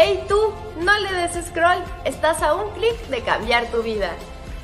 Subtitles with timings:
[0.00, 0.38] ¡Hey tú!
[0.80, 4.12] No le des scroll, estás a un clic de cambiar tu vida.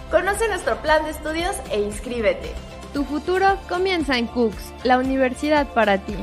[0.08, 2.52] Conoce nuestro plan de estudios e inscríbete.
[2.92, 6.14] Tu futuro comienza en Cooks, la universidad para ti.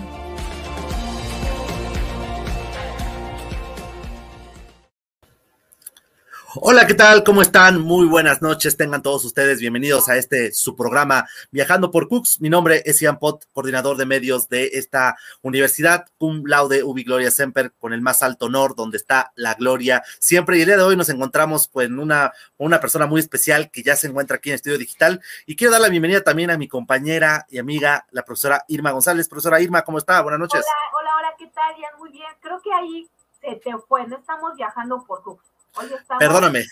[6.55, 7.23] Hola, ¿qué tal?
[7.23, 7.79] ¿Cómo están?
[7.79, 8.75] Muy buenas noches.
[8.75, 12.41] Tengan todos ustedes bienvenidos a este su programa Viajando por Cooks.
[12.41, 17.31] Mi nombre es Ian Pot, coordinador de medios de esta universidad, cum laude ubi gloria
[17.31, 20.57] semper, con el más alto honor, donde está la gloria siempre.
[20.57, 23.81] Y el día de hoy nos encontramos pues, en una, una persona muy especial que
[23.81, 25.21] ya se encuentra aquí en Estudio Digital.
[25.45, 29.29] Y quiero dar la bienvenida también a mi compañera y amiga, la profesora Irma González.
[29.29, 30.21] Profesora Irma, ¿cómo está?
[30.21, 30.65] Buenas noches.
[30.65, 31.97] Hola, hola, hola, ¿qué tal, Ian?
[31.97, 32.27] Muy bien.
[32.41, 35.50] Creo que ahí se te fue, no estamos viajando por Cooks.
[36.19, 36.65] Perdóname.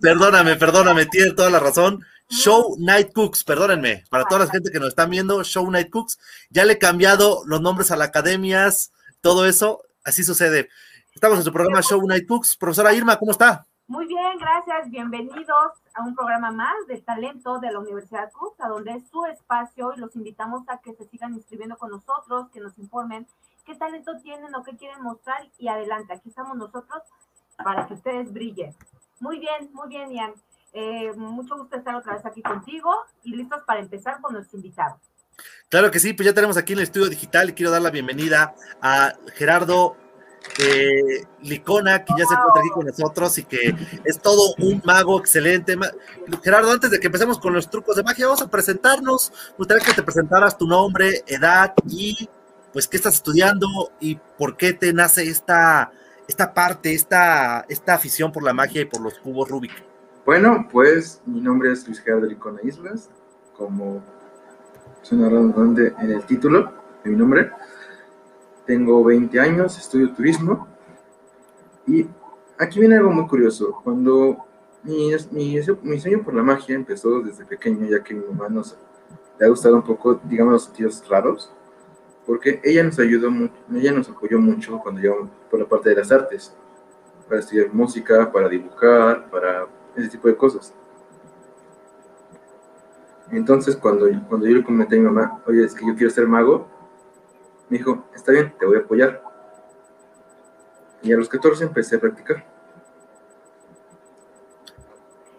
[0.00, 2.04] perdóname, perdóname, tiene toda la razón.
[2.28, 6.18] Show Night Cooks, perdónenme, para toda la gente que nos están viendo, Show Night Cooks,
[6.48, 10.68] ya le he cambiado los nombres a las academias, todo eso, así sucede.
[11.12, 12.56] Estamos en su programa Show Night Cooks.
[12.56, 13.66] Profesora Irma, ¿cómo está?
[13.88, 14.88] Muy bien, gracias.
[14.90, 19.26] Bienvenidos a un programa más de talento de la Universidad Cooks, a donde es su
[19.26, 23.26] espacio y los invitamos a que se sigan inscribiendo con nosotros, que nos informen
[23.70, 27.02] qué talento tienen o qué quieren mostrar y adelante, aquí estamos nosotros
[27.56, 28.74] para que ustedes brillen.
[29.20, 30.32] Muy bien, muy bien, Ian.
[30.72, 32.90] Eh, mucho gusto estar otra vez aquí contigo
[33.22, 34.98] y listos para empezar con nuestro invitado.
[35.68, 37.90] Claro que sí, pues ya tenemos aquí en el estudio digital y quiero dar la
[37.90, 39.96] bienvenida a Gerardo
[40.58, 45.18] eh, Licona, que ya se encuentra aquí con nosotros y que es todo un mago
[45.18, 45.76] excelente.
[46.42, 49.32] Gerardo, antes de que empecemos con los trucos de magia, vamos a presentarnos.
[49.50, 52.28] Me gustaría que te presentaras tu nombre, edad y
[52.72, 53.66] pues qué estás estudiando
[54.00, 55.92] y por qué te nace esta,
[56.28, 59.72] esta parte, esta, esta afición por la magia y por los cubos Rubik.
[60.24, 63.10] Bueno, pues mi nombre es Luis Gerardo Licona Islas,
[63.56, 64.02] como
[65.02, 67.50] suena redundante en el título de mi nombre.
[68.66, 70.68] Tengo 20 años, estudio turismo
[71.86, 72.06] y
[72.58, 73.80] aquí viene algo muy curioso.
[73.82, 74.44] Cuando
[74.84, 78.76] mi, mi, mi sueño por la magia empezó desde pequeño, ya que mi mamá nos
[79.38, 81.52] le ha gustado un poco, digamos, los sentidos raros
[82.30, 85.96] porque ella nos ayudó mucho, ella nos apoyó mucho cuando llegamos por la parte de
[85.96, 86.54] las artes,
[87.28, 90.72] para estudiar música, para dibujar, para ese tipo de cosas.
[93.32, 96.28] Entonces, cuando, cuando yo le comenté a mi mamá, oye, es que yo quiero ser
[96.28, 96.68] mago,
[97.68, 99.24] me dijo, está bien, te voy a apoyar.
[101.02, 102.46] Y a los 14 empecé a practicar.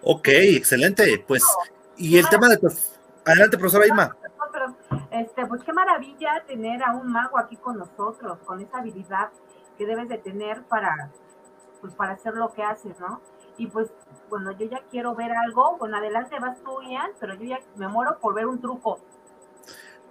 [0.02, 1.24] Ok, excelente.
[1.26, 1.46] Pues,
[1.96, 2.60] y el tema de...
[3.24, 4.14] Adelante, profesora Irma.
[5.22, 9.30] Este, pues qué maravilla tener a un mago aquí con nosotros, con esa habilidad
[9.78, 11.12] que debes de tener para,
[11.80, 13.22] pues para hacer lo que haces, ¿no?
[13.58, 13.90] Y pues,
[14.30, 17.88] bueno, yo ya quiero ver algo, bueno, adelante vas tú, Ian, pero yo ya me
[17.88, 19.00] muero por ver un truco.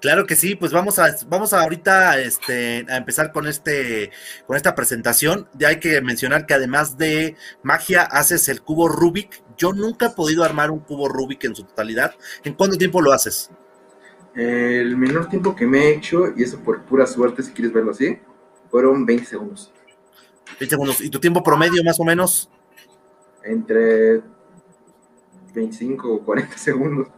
[0.01, 4.13] Claro que sí, pues vamos a, vamos a ahorita este, a empezar con este,
[4.47, 5.49] con esta presentación.
[5.55, 9.43] Ya hay que mencionar que además de magia, haces el cubo Rubik.
[9.59, 12.15] Yo nunca he podido armar un cubo Rubik en su totalidad.
[12.45, 13.51] ¿En cuánto tiempo lo haces?
[14.35, 17.91] El menor tiempo que me he hecho, y eso por pura suerte, si quieres verlo
[17.91, 18.19] así,
[18.71, 19.73] fueron 20 segundos.
[20.59, 21.01] 20 segundos.
[21.01, 22.51] ¿Y tu tiempo promedio más o menos?
[23.43, 24.23] Entre
[25.55, 27.09] 25 o 40 segundos.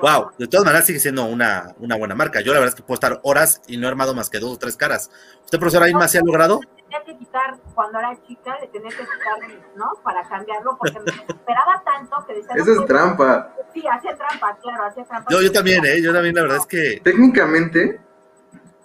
[0.00, 2.40] Wow, de todas maneras sigue siendo una, una buena marca.
[2.40, 4.52] Yo la verdad es que puedo estar horas y no he armado más que dos
[4.52, 5.10] o tres caras.
[5.44, 6.60] ¿Usted, profesora Irma, se ha logrado?
[6.76, 9.92] Tenía que quitar, cuando era chica, le tenía que quitar, ¿no?
[10.02, 12.54] Para cambiarlo, porque me desesperaba tanto que decía...
[12.56, 13.54] Eso es trampa.
[13.72, 15.30] Sí, hacía trampa, claro, hacía trampa.
[15.30, 16.02] Yo, yo también, ¿eh?
[16.02, 17.00] Yo también, la verdad es que...
[17.02, 18.00] Técnicamente,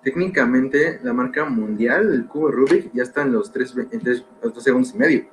[0.04, 4.64] técnicamente, la marca mundial del cubo Rubik ya está en los tres, en tres, dos
[4.64, 5.28] segundos y medio.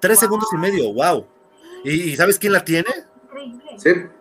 [0.00, 1.26] Tres segundos y medio, wow.
[1.84, 2.90] ¿Y, sabes quién la tiene?
[3.24, 3.78] Increíble.
[3.78, 4.17] Sí.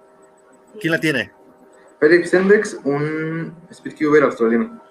[0.79, 1.31] ¿Quién la tiene?
[1.99, 4.81] Philip Sendex, un speedcuber australiano.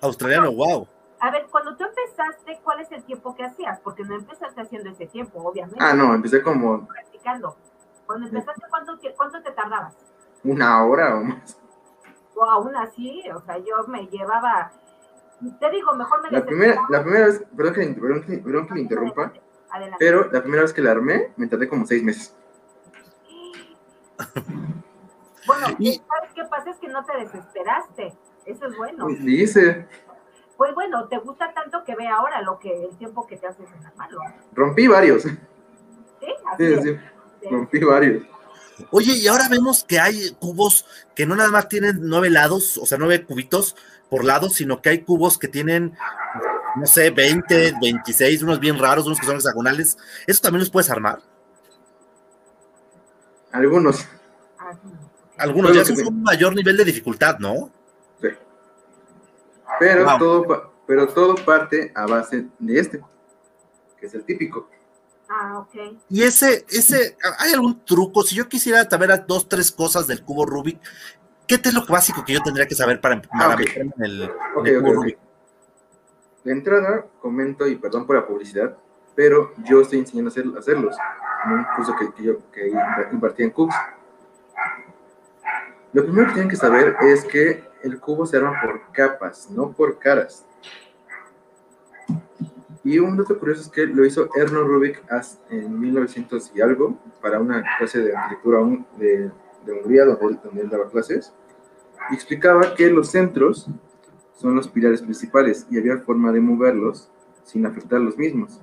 [0.00, 0.86] Australiano, wow.
[1.18, 3.78] A ver, cuando tú empezaste, ¿cuál es el tiempo que hacías?
[3.80, 5.78] Porque no empezaste haciendo ese tiempo, obviamente.
[5.82, 6.86] Ah, no, empecé como...
[6.86, 7.56] Practicando.
[8.06, 9.94] Cuando empezaste, ¿cuánto, cuánto te tardabas?
[10.44, 11.58] Una hora o más.
[12.34, 14.72] O aún así, o sea, yo me llevaba...
[15.58, 18.74] Te digo, mejor me la primera, la primera vez, perdón que, perdón, que, perdón que
[18.74, 19.32] me interrumpa,
[19.70, 19.96] Adelante.
[19.98, 22.36] pero la primera vez que la armé, me tardé como seis meses.
[25.50, 26.70] Bueno, ¿sabes qué pasa?
[26.70, 28.14] Es que no te desesperaste.
[28.46, 29.04] Eso es bueno.
[29.04, 29.86] Pues dice.
[30.56, 33.68] Pues bueno, te gusta tanto que ve ahora lo que el tiempo que te haces
[33.74, 34.18] en la mano.
[34.52, 35.22] Rompí varios.
[35.22, 35.36] Sí,
[36.52, 37.48] así sí, sí.
[37.50, 38.24] Rompí varios.
[38.90, 42.86] Oye, y ahora vemos que hay cubos que no nada más tienen nueve lados, o
[42.86, 43.76] sea, nueve cubitos
[44.08, 45.96] por lado, sino que hay cubos que tienen,
[46.76, 49.98] no sé, 20, 26, unos bien raros, unos que son hexagonales.
[50.26, 51.20] ¿Eso también los puedes armar?
[53.52, 54.06] Algunos.
[55.40, 57.70] Algunos ya son un mayor nivel de dificultad, ¿no?
[58.20, 58.28] Sí.
[59.78, 63.00] Pero todo, pero todo parte a base de este,
[63.98, 64.68] que es el típico.
[65.28, 65.96] Ah, ok.
[66.08, 68.22] Y ese, ese, ¿hay algún truco?
[68.22, 70.80] Si yo quisiera saber dos, tres cosas del cubo Rubik,
[71.46, 74.22] ¿qué es lo básico que yo tendría que saber para, para Ah, meterme en el,
[74.22, 74.30] en
[74.80, 74.96] cubo ok.
[74.96, 75.18] Rubik?
[76.44, 78.76] De entrada, comento y perdón por la publicidad,
[79.14, 80.96] pero yo estoy enseñando a hacer- a hacerlos
[81.44, 82.72] en un curso que, que yo que
[83.12, 83.74] impartí en Cubs.
[85.92, 89.72] Lo primero que tienen que saber es que el cubo se arma por capas, no
[89.72, 90.46] por caras.
[92.84, 95.02] Y un dato curioso es que lo hizo Erno Rubik
[95.50, 98.58] en 1900 y algo para una clase de arquitectura
[98.98, 99.30] de,
[99.66, 101.32] de Hungría donde él, daba clases.
[102.10, 103.68] Y explicaba que los centros
[104.34, 107.10] son los pilares principales y había forma de moverlos
[107.44, 108.60] sin afectar los mismos.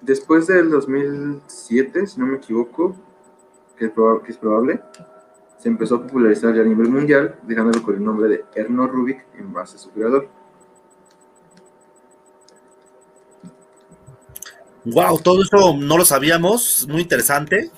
[0.00, 2.94] Después del 2007, si no me equivoco,
[3.76, 4.80] que es, proba- que es probable,
[5.62, 9.24] se empezó a popularizar ya a nivel mundial, dejándolo con el nombre de Erno Rubik
[9.38, 10.28] en base a su creador.
[14.84, 17.70] Wow, todo eso no lo sabíamos, muy interesante.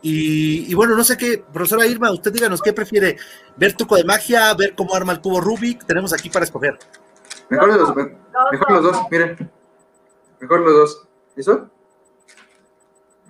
[0.00, 3.16] Y, y bueno, no sé qué, profesora Irma, usted díganos qué prefiere,
[3.56, 6.78] ver truco de magia, ver cómo arma el cubo Rubik, tenemos aquí para escoger.
[7.48, 9.50] Mejor los dos, me- Dos, mejor los dos, miren.
[10.40, 11.08] Mejor los dos.
[11.34, 11.70] ¿Listo?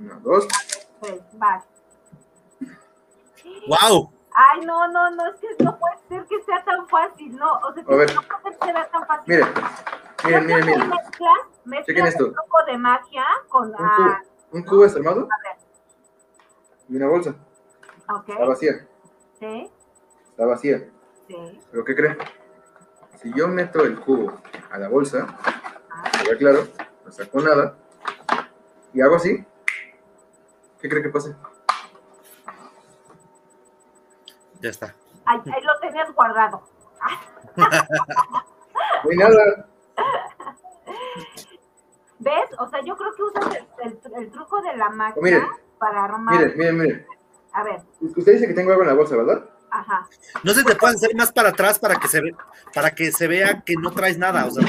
[0.01, 0.47] Uno, dos.
[1.01, 1.65] Tres, vas.
[3.67, 7.53] Wow, Ay, no, no, no, es que no puede ser que sea tan fácil, no,
[7.53, 9.25] o sea, que no puede ser que sea tan fácil.
[9.27, 9.49] Miren,
[10.25, 10.91] miren, miren, miren.
[11.65, 12.27] Mezclas, esto.
[12.27, 14.17] un poco de magia con, Un cubo,
[14.51, 15.57] un cubo desarmado a ver,
[16.89, 17.37] y una bolsa.
[18.11, 18.89] ok, Está vacía,
[19.39, 19.71] sí,
[20.31, 20.91] está vacía.
[21.29, 22.19] sí, ¿Pero qué creen?
[23.23, 24.35] Si yo meto el cubo
[24.73, 25.27] a la bolsa,
[25.91, 26.67] ah, ve claro,
[27.05, 27.77] no saco nada,
[28.93, 29.47] y hago así,
[30.81, 31.37] ¿qué cree que pase?
[34.65, 34.95] Ya está.
[35.27, 36.63] ahí, ahí lo tenías guardado.
[39.17, 39.69] Nada.
[42.19, 42.51] ¿Ves?
[42.59, 44.91] O sea, yo creo que usas el, el- el truco de la
[45.21, 45.45] miren.
[45.79, 46.35] para armar.
[46.39, 47.07] Miren, miren, miren.
[47.53, 49.45] A ver, Usted dice que tengo algo en la bolsa, ¿verdad?
[49.71, 50.09] ajá.
[50.43, 52.35] No se te puede hacer más para atrás para que se ve,
[52.75, 54.47] para que se vea que no traes nada.
[54.47, 54.65] O sea,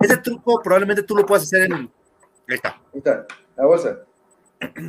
[0.00, 1.72] ese truco probablemente tú lo puedas hacer en.
[2.48, 2.70] Ahí está.
[2.70, 3.26] Ahí está,
[3.56, 3.98] la bolsa.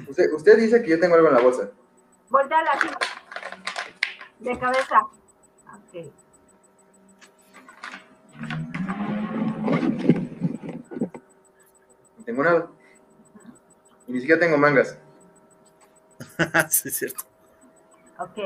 [0.09, 1.69] Usted, usted dice que yo tengo algo en la bolsa.
[2.29, 2.87] Volteala así.
[4.39, 5.01] De cabeza.
[5.75, 6.13] Ok.
[12.17, 12.71] No tengo nada.
[14.07, 14.97] Y ni siquiera tengo mangas.
[16.69, 17.25] sí, es cierto.
[18.17, 18.37] Ok.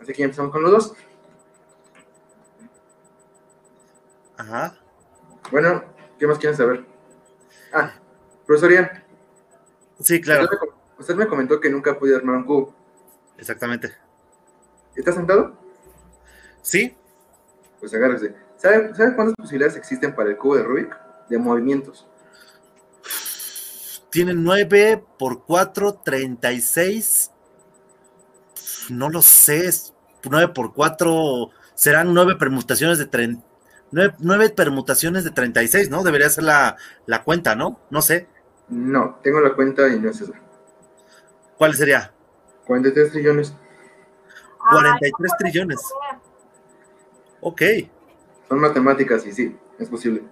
[0.00, 0.94] Así que ya empezamos con los dos.
[4.38, 4.74] Ajá.
[5.50, 5.84] Bueno,
[6.18, 6.86] ¿qué más quieren saber?
[7.72, 7.92] Ah,
[8.46, 9.04] profesoría,
[10.00, 12.74] Sí, claro, usted, me, com- usted me comentó que nunca podido armar un cubo.
[13.38, 13.94] exactamente.
[14.96, 15.56] ¿Está sentado?
[16.62, 16.96] Sí,
[17.78, 18.34] Pues agárrese.
[18.56, 20.94] ¿Sabe, ¿Sabe cuántas posibilidades existen para el cubo de Rubik?
[21.28, 22.06] De movimientos.
[24.10, 27.30] tiene 9 por 4, 36.
[28.90, 29.94] No lo sé, es
[30.28, 33.42] 9 por 4 serán 9 permutaciones de 30.
[33.92, 36.02] 9, permutaciones de 36, ¿no?
[36.04, 36.76] Debería ser la,
[37.06, 37.80] la cuenta, ¿no?
[37.90, 38.28] No sé.
[38.70, 40.32] No, tengo la cuenta y no es esa.
[41.58, 42.12] ¿Cuál sería?
[42.66, 43.54] 43 trillones.
[44.60, 45.82] Ay, 43 no puede trillones.
[47.40, 47.62] Ok.
[48.48, 50.22] Son matemáticas y sí, es posible.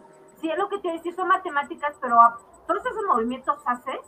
[0.40, 2.16] Sí, es lo que te decía, son matemáticas, pero
[2.66, 4.00] todos esos movimientos haces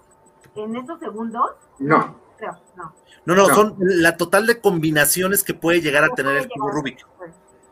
[0.54, 2.94] en esos segundos, No, creo, no.
[3.24, 3.54] No, no, No.
[3.54, 6.70] son la total de combinaciones que puede llegar a No tener el cubo.
[6.70, 7.04] Rubik.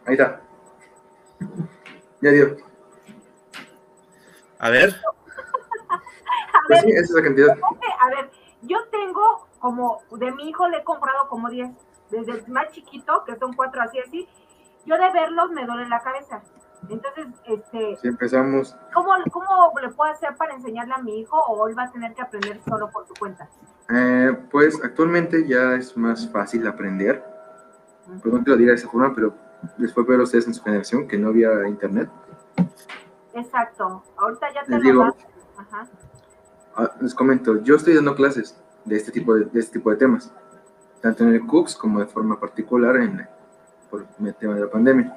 [0.06, 0.40] ahí está.
[2.20, 2.56] Ya dio.
[4.58, 5.00] A ver,
[6.66, 7.56] Pues ver, sí, esa es la cantidad.
[8.00, 8.30] a ver,
[8.62, 11.70] yo tengo como, de mi hijo le he comprado como 10,
[12.10, 14.28] desde el más chiquito, que son cuatro así, así,
[14.86, 16.42] yo de verlos me duele la cabeza.
[16.88, 21.68] Entonces, este, Si empezamos, ¿cómo, ¿cómo le puedo hacer para enseñarle a mi hijo o
[21.68, 23.48] él va a tener que aprender solo por su cuenta?
[23.90, 27.24] eh, pues actualmente ya es más fácil aprender.
[28.22, 29.34] Perdón que lo diga de esa forma, pero
[29.76, 32.08] les fue peor a ustedes en su generación que no había internet.
[33.34, 35.16] Exacto, ahorita ya te Les lo digo.
[35.58, 35.86] Ajá.
[36.80, 39.96] Ah, les comento, yo estoy dando clases de este tipo de, de este tipo de
[39.96, 40.32] temas,
[41.00, 43.26] tanto en el CUCS como de forma particular en,
[43.90, 45.12] por el tema de la pandemia.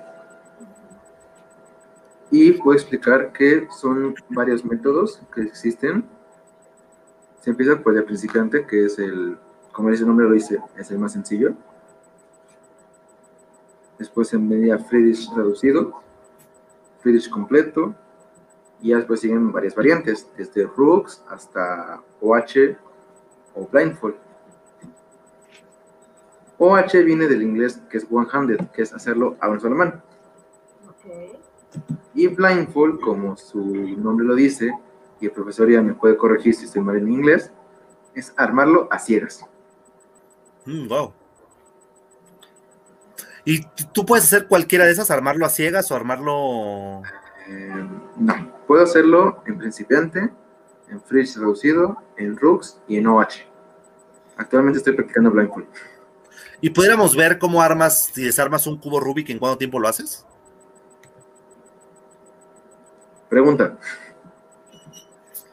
[2.31, 6.03] Y puedo explicar que son varios métodos que existen.
[7.41, 9.37] Se empieza por el principiante, que es el,
[9.71, 11.53] como dice el nombre lo dice, es el más sencillo.
[13.99, 16.01] Después se media Friedrich reducido,
[17.01, 17.93] Friedrich completo,
[18.81, 22.77] y ya después siguen varias variantes, desde Rooks hasta OH
[23.55, 24.15] o Blindfold.
[26.57, 30.01] OH viene del inglés que es one-handed, que es hacerlo a una sola mano.
[30.87, 31.39] Ok.
[32.13, 33.63] Y blindfold, como su
[33.97, 34.71] nombre lo dice,
[35.19, 37.51] y el profesor ya me puede corregir si estoy mal en inglés,
[38.13, 39.43] es armarlo a ciegas.
[40.65, 41.13] Mm, wow.
[43.43, 45.09] ¿Y tú puedes hacer cualquiera de esas?
[45.09, 47.01] ¿Armarlo a ciegas o armarlo...?
[47.51, 48.33] Eh, no,
[48.65, 50.29] puedo hacerlo en principiante,
[50.89, 53.45] en Fridge reducido, en Rux y en OH.
[54.37, 55.67] Actualmente estoy practicando blindfold.
[56.61, 60.25] ¿Y pudiéramos ver cómo armas y desarmas un cubo Rubik en cuánto tiempo lo haces?
[63.29, 63.77] Pregunta.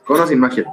[0.05, 0.64] ¿Con o sin magia?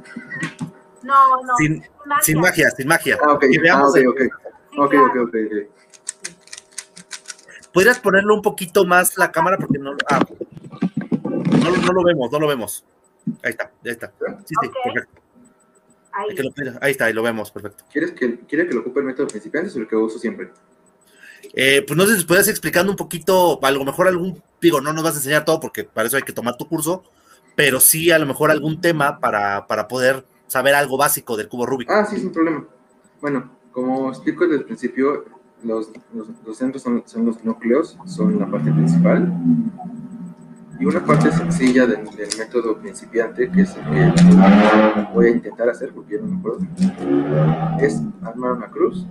[1.02, 1.56] No, no.
[1.58, 1.84] Sin,
[2.22, 3.18] sin magia, sin magia.
[3.24, 3.44] Ah, ok.
[3.44, 4.18] Ah, veamos ok, el- ok.
[4.20, 4.30] Sí,
[4.78, 5.06] Ok, claro.
[5.06, 5.56] ok, ok, ok.
[7.74, 9.58] ¿Podrías ponerlo un poquito más la cámara?
[9.58, 10.20] Porque no, ah,
[11.66, 12.86] no, lo- no lo vemos, no lo vemos.
[13.44, 14.14] Ahí está, ahí está.
[14.46, 15.22] Sí, sí, perfecto.
[16.12, 16.28] Ahí.
[16.30, 17.84] Hay que lo- ahí está, ahí lo vemos, perfecto.
[17.92, 20.52] ¿Quieres que, ¿Quiere que lo ocupe el método principiante o el que uso siempre?
[21.54, 24.94] Eh, pues no sé si puedes explicando un poquito, a lo mejor algún, digo, no
[24.94, 27.04] nos vas a enseñar todo porque para eso hay que tomar tu curso,
[27.56, 31.66] pero sí a lo mejor algún tema para, para poder saber algo básico del cubo
[31.66, 31.90] Rubik.
[31.90, 32.66] Ah, sí, sin problema.
[33.22, 35.26] Bueno, como explico desde el principio,
[35.64, 39.32] los, los, los centros son, son los núcleos, son la parte principal.
[40.78, 45.70] Y una parte sencilla del, del método principiante, que es el que voy a intentar
[45.70, 46.68] hacer, porque yo no me acuerdo,
[47.80, 49.06] es armar una cruz.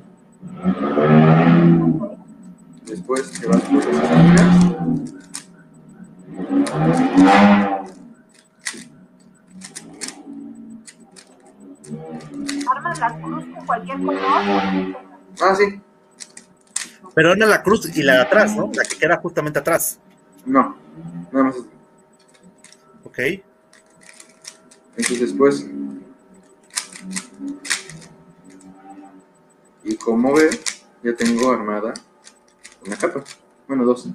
[2.86, 4.74] Después te vas por las esquinas.
[12.70, 14.20] Armas la cruz con cualquier color.
[15.40, 15.80] Ah, sí.
[17.14, 18.70] Pero era la cruz y la de atrás, ¿no?
[18.74, 20.00] La que queda justamente atrás.
[20.46, 20.76] No,
[21.32, 21.56] nada más.
[23.04, 23.18] Ok.
[24.96, 25.66] Entonces después.
[29.82, 30.50] Y como ve,
[31.02, 31.94] ya tengo armada
[32.86, 33.24] una capa.
[33.66, 34.08] Bueno, dos.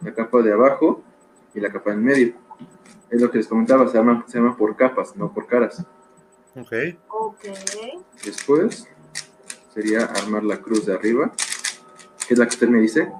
[0.00, 1.02] La capa de abajo
[1.54, 2.34] y la capa en medio.
[3.10, 5.84] Es lo que les comentaba, se arma, se arma por capas, no por caras.
[6.54, 6.72] Ok.
[7.08, 7.44] Ok.
[8.24, 8.86] Después
[9.72, 11.32] sería armar la cruz de arriba,
[12.26, 13.10] que es la que usted me dice,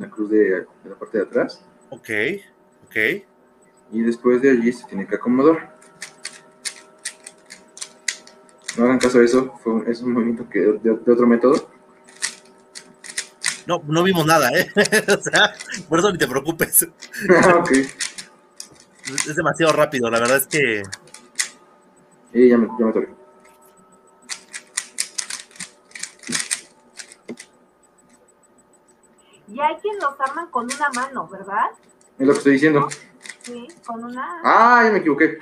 [0.00, 1.60] la cruz de, de la parte de atrás.
[1.90, 2.08] Ok.
[2.86, 2.96] Ok.
[3.92, 5.76] Y después de allí se tiene que acomodar.
[8.76, 11.68] No hagan caso a eso, fue un- es un movimiento que de, de otro método.
[13.66, 14.70] No, no vimos nada, ¿eh?
[15.18, 15.52] o sea,
[15.88, 16.86] por eso ni te preocupes.
[17.44, 17.70] Ah, ok.
[19.26, 20.82] Es demasiado rápido, la verdad es que.
[22.32, 23.19] Y ya me, ya me.
[29.60, 31.72] Y hay quien los arman con una mano, ¿verdad?
[32.18, 32.88] Es lo que estoy diciendo.
[33.42, 34.40] Sí, con una.
[34.42, 35.38] Ah, ya me equivoqué.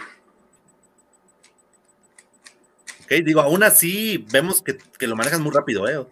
[3.04, 6.04] Ok, digo, aún así vemos que, que lo manejas muy rápido, ¿eh?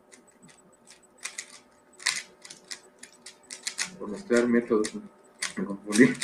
[3.98, 4.94] Por mezclar métodos.
[5.56, 6.14] Me confundí.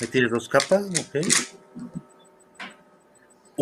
[0.00, 2.03] Ahí tienes dos capas, ok.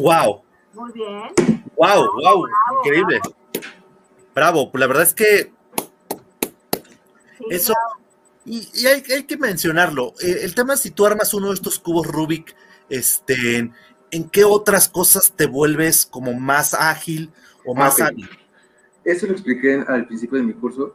[0.03, 0.43] ¡Wow!
[0.75, 1.65] Muy bien.
[1.77, 2.05] ¡Wow!
[2.05, 2.13] ¡Wow!
[2.23, 2.47] Bravo,
[2.85, 3.21] Increíble.
[4.35, 5.53] Bravo, pues la verdad es que
[7.39, 7.75] Sí, eso.
[8.45, 10.15] Y, y hay, hay que mencionarlo.
[10.21, 12.55] eh, el tema es si tú armas uno de estos cubos Rubik,
[12.89, 13.73] este, ¿en,
[14.11, 17.31] en qué otras cosas te vuelves como más ágil
[17.65, 18.11] o más Ah, ok.
[18.11, 18.31] hábil?
[19.05, 20.95] Eso lo expliqué al principio de mi curso.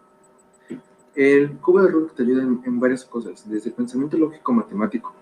[1.15, 5.15] El cubo de Rubik te ayuda en, en varias cosas, desde el pensamiento lógico matemático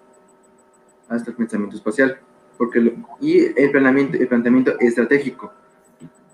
[1.07, 2.19] hasta el pensamiento espacial,
[2.57, 5.51] porque lo- y el planteamiento, el planteamiento estratégico.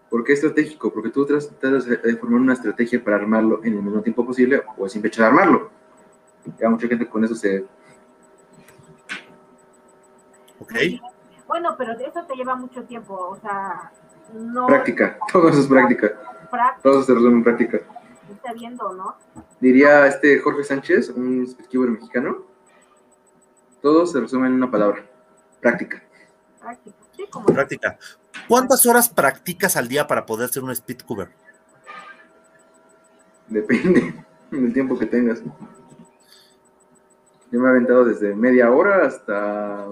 [0.09, 0.91] ¿Por qué estratégico?
[0.93, 4.61] Porque tú tras- tratas de formar una estrategia para armarlo en el menor tiempo posible
[4.77, 5.69] o sin fecha de armarlo.
[6.59, 7.65] Ya mucha gente con eso se...
[10.59, 10.73] ¿Ok?
[11.47, 13.91] Bueno, pero eso te lleva mucho tiempo, o sea,
[14.33, 16.07] no Práctica, todo eso es práctica,
[16.49, 17.79] práctica todo eso se resume en práctica.
[18.31, 19.15] está viendo, ¿no?
[19.59, 22.45] Diría este Jorge Sánchez, un speedkeeper mexicano,
[23.81, 25.03] todo se resume en una palabra,
[25.59, 26.01] práctica.
[26.61, 26.97] Práctica.
[27.15, 27.97] Sí, como Práctica.
[28.47, 31.29] ¿Cuántas horas practicas al día para poder ser un speedcuber?
[33.47, 35.41] Depende del tiempo que tengas.
[37.51, 39.87] Yo me he aventado desde media hora hasta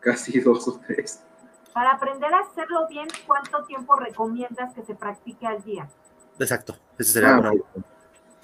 [0.00, 1.22] casi dos o tres.
[1.72, 5.88] para aprender a hacerlo bien, ¿cuánto tiempo recomiendas que se practique al día?
[6.38, 6.76] Exacto.
[6.98, 7.52] Ese sería Ah, una-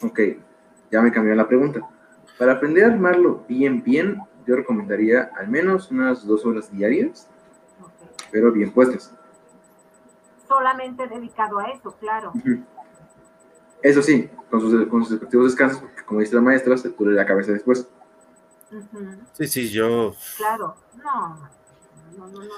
[0.01, 0.21] Ok,
[0.93, 1.81] ya me cambió la pregunta.
[2.39, 7.29] Para aprender a armarlo bien, bien, yo recomendaría al menos unas dos horas diarias,
[8.33, 9.15] pero bien puestas.
[10.49, 12.33] Solamente dedicado a eso, claro.
[13.83, 17.15] Eso sí, con sus, con sus respectivos descansos, porque como dice la maestra, se pule
[17.15, 17.87] la cabeza después.
[19.35, 20.15] Sí, sí, yo.
[20.39, 21.39] Claro, no,
[22.17, 22.55] no, no, no.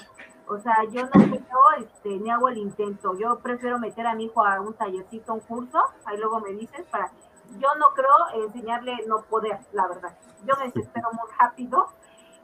[0.46, 1.40] O sea, yo no creo,
[1.80, 3.16] este, ni hago el intento.
[3.18, 6.86] Yo prefiero meter a mi hijo a un tallercito, un curso, ahí luego me dices,
[6.90, 7.10] para...
[7.58, 10.16] Yo no creo enseñarle no poder, la verdad.
[10.46, 11.88] Yo me desespero muy rápido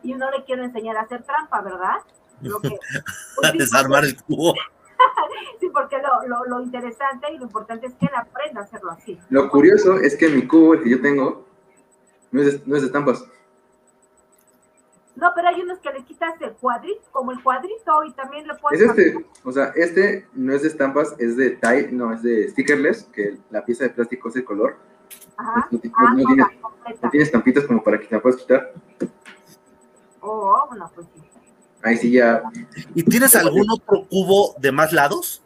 [0.02, 1.96] y no le quiero enseñar a hacer trampa, ¿verdad?
[2.40, 2.68] Lo que,
[3.44, 4.54] A desarmar el cubo.
[5.60, 8.92] Sí, porque lo, lo, lo interesante y lo importante es que él aprenda a hacerlo
[8.92, 9.18] así.
[9.28, 11.46] Lo curioso es que mi cubo, el que yo tengo,
[12.30, 13.26] no es de, no es de estampas.
[15.16, 18.54] No, pero hay unos que le quitas el cuadrito, como el cuadrito, y también le
[18.54, 18.80] puedes...
[18.80, 22.50] Es este, o sea, este no es de estampas, es de tie, no, es de
[22.50, 24.76] stickerless, que la pieza de plástico es de color.
[25.36, 25.68] Ajá.
[25.70, 27.10] No, ti- Ah, no no, tiene, la completa.
[27.62, 28.72] no como para que te la puedas quitar.
[30.20, 31.22] Oh, bueno, pues sí.
[31.82, 32.42] Ahí sí ya,
[32.94, 35.42] ¿Y tienes algún otro cubo de más lados?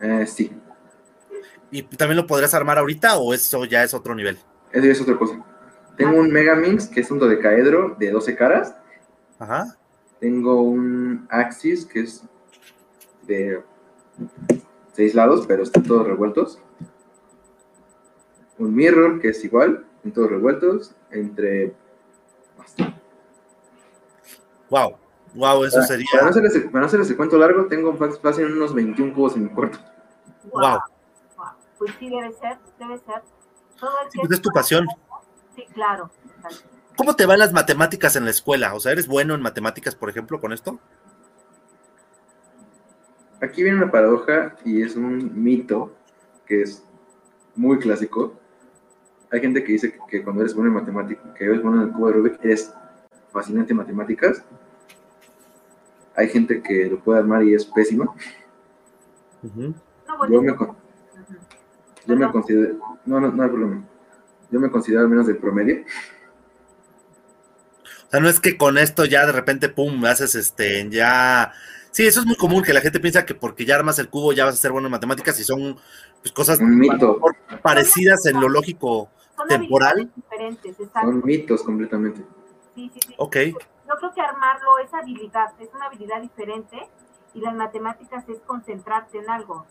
[0.00, 0.52] eh, sí,
[1.70, 4.38] ¿Y también lo podrías armar ahorita o eso ya es otro nivel?
[4.72, 5.44] eso ya es otra cosa.
[5.96, 8.74] Tengo un Megaminx, que es un dodecaedro de 12 caras.
[9.38, 9.76] Ajá.
[10.20, 12.22] Tengo un Axis, que es
[13.22, 13.62] de
[14.94, 16.58] 6 lados, pero están todos revueltos.
[18.58, 21.74] Un Mirror, que es igual, en todos revueltos, entre...
[24.70, 24.96] Wow.
[25.34, 26.06] Wow, eso Para, sería.
[26.10, 29.36] para no hacerles, para no hacerles el cuento largo, tengo fácil en unos 21 cubos
[29.36, 29.78] en mi cuarto.
[30.52, 30.80] Wow.
[31.78, 33.22] Pues sí, debe ser, debe ser.
[33.78, 34.86] Todo el Sí, pues es tu pasión.
[35.54, 36.10] Sí, claro.
[36.96, 38.74] ¿Cómo te van las matemáticas en la escuela?
[38.74, 40.80] O sea, ¿eres bueno en matemáticas, por ejemplo, con esto?
[43.40, 45.94] Aquí viene una paradoja y es un mito
[46.44, 46.82] que es
[47.54, 48.34] muy clásico.
[49.30, 51.88] Hay gente que dice que, que cuando eres bueno en matemáticas, que eres bueno en
[51.88, 52.72] el cubo de Rubik, eres
[53.30, 54.42] fascinante en matemáticas.
[56.16, 58.06] Hay gente que lo puede armar y es pésima.
[60.30, 60.76] Yo me, con-
[62.06, 63.84] yo me considero, no, no, no hay problema.
[64.50, 65.84] Yo me considero al menos del promedio.
[68.06, 71.52] O sea, no es que con esto ya de repente, pum, haces este, ya.
[71.90, 74.32] Sí, eso es muy común, que la gente piensa que porque ya armas el cubo
[74.32, 75.76] ya vas a ser bueno en matemáticas y son
[76.22, 76.58] pues, cosas
[77.62, 79.10] parecidas en lo lógico.
[79.48, 80.10] Temporal.
[80.14, 80.76] diferentes.
[80.92, 82.22] Son mitos completamente.
[82.74, 83.14] Sí, sí, sí.
[83.16, 83.36] Ok.
[83.36, 86.76] Yo creo que armarlo es habilidad, es una habilidad diferente
[87.34, 89.66] y las matemáticas es concentrarte en algo.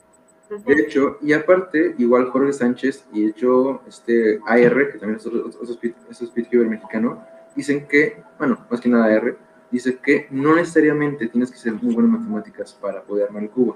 [0.50, 5.46] De hecho, y aparte, igual Jorge Sánchez y hecho este AR, que también es otro,
[5.46, 7.22] otro speed, es un speedkeeper mexicano,
[7.56, 9.38] dicen que, bueno, más que nada AR,
[9.70, 13.50] dice que no necesariamente tienes que ser muy bueno en matemáticas para poder armar el
[13.50, 13.76] cubo,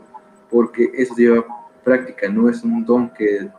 [0.50, 1.46] porque eso lleva
[1.84, 3.50] práctica, no es un don que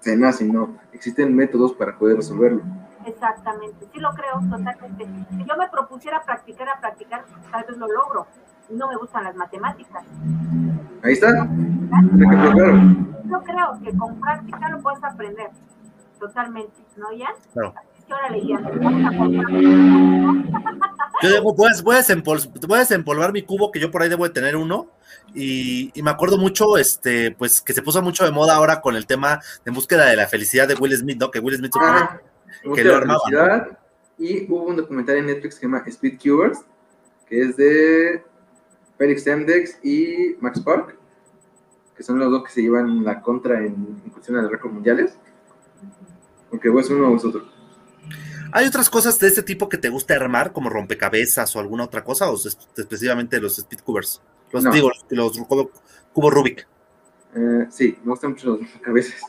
[0.00, 0.76] se nace, no.
[0.92, 2.62] Existen métodos para poder resolverlo.
[3.06, 5.06] Exactamente, sí lo creo totalmente.
[5.30, 8.26] Si yo me propusiera practicar a practicar, tal vez lo logro.
[8.68, 10.04] No me gustan las matemáticas.
[11.02, 11.28] Ahí está.
[13.24, 15.50] Yo creo que con práctica lo puedes aprender.
[16.18, 17.32] Totalmente, ¿no, Ian?
[17.54, 17.74] Claro.
[18.10, 18.42] Órale.
[21.22, 24.30] Yo digo, puedes, puedes, empol- puedes empolvar mi cubo, que yo por ahí debo de
[24.30, 24.86] tener uno.
[25.34, 28.96] Y, y me acuerdo mucho, este, pues, que se puso mucho de moda ahora con
[28.96, 31.30] el tema de búsqueda de la felicidad de Will Smith, ¿no?
[31.30, 32.20] Que Will Smith supone Ah,
[32.74, 33.78] que lo armaba.
[34.18, 36.60] Y hubo un documental en Netflix que se llama Speed Cubers,
[37.26, 38.22] que es de
[38.98, 40.96] Felix Semdex y Max Park,
[41.96, 45.14] que son los dos que se llevan la contra en, en cuestión de récords mundiales.
[46.50, 47.48] O es uno o es otro.
[48.52, 52.02] ¿Hay otras cosas de este tipo que te gusta armar, como rompecabezas o alguna otra
[52.02, 52.30] cosa?
[52.30, 54.20] ¿O es específicamente los speed cubers?
[54.52, 54.70] Los, No.
[54.72, 55.04] digo, los,
[55.36, 55.70] los cubo-
[56.12, 56.66] cubos Rubik,
[57.34, 59.20] Eh, sí, me gustan mucho los rompecabezas.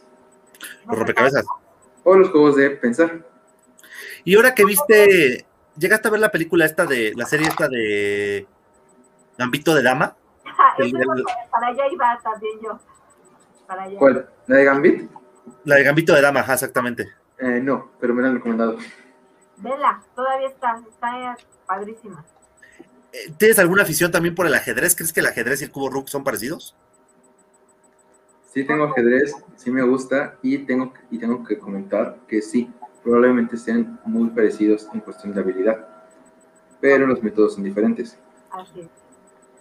[0.88, 1.46] los rompecabezas.
[2.04, 3.24] O los juegos de pensar.
[4.24, 5.46] Y ahora que viste,
[5.78, 8.48] ¿llegaste a ver la película esta de, la serie esta de
[9.38, 10.16] Gambito de Dama?
[10.80, 12.80] El- eso es lo el- que- para allá iba también yo.
[13.68, 13.98] Para allá.
[14.00, 14.30] ¿Cuál?
[14.48, 15.12] ¿La de Gambit?
[15.66, 17.08] La de Gambito de Dama, ajá, exactamente.
[17.38, 18.78] Eh, no, pero me la han recomendado.
[19.58, 22.26] Vela, todavía está, está padrísima.
[23.38, 24.96] ¿Tienes alguna afición también por el ajedrez?
[24.96, 26.76] ¿Crees que el ajedrez y el cubo Rubik son parecidos?
[28.54, 32.70] Sí tengo ajedrez, sí me gusta y tengo, y tengo que comentar que sí,
[33.04, 35.88] probablemente sean muy parecidos en cuestión de habilidad,
[36.80, 38.18] pero los métodos son diferentes.
[38.52, 39.01] Así es.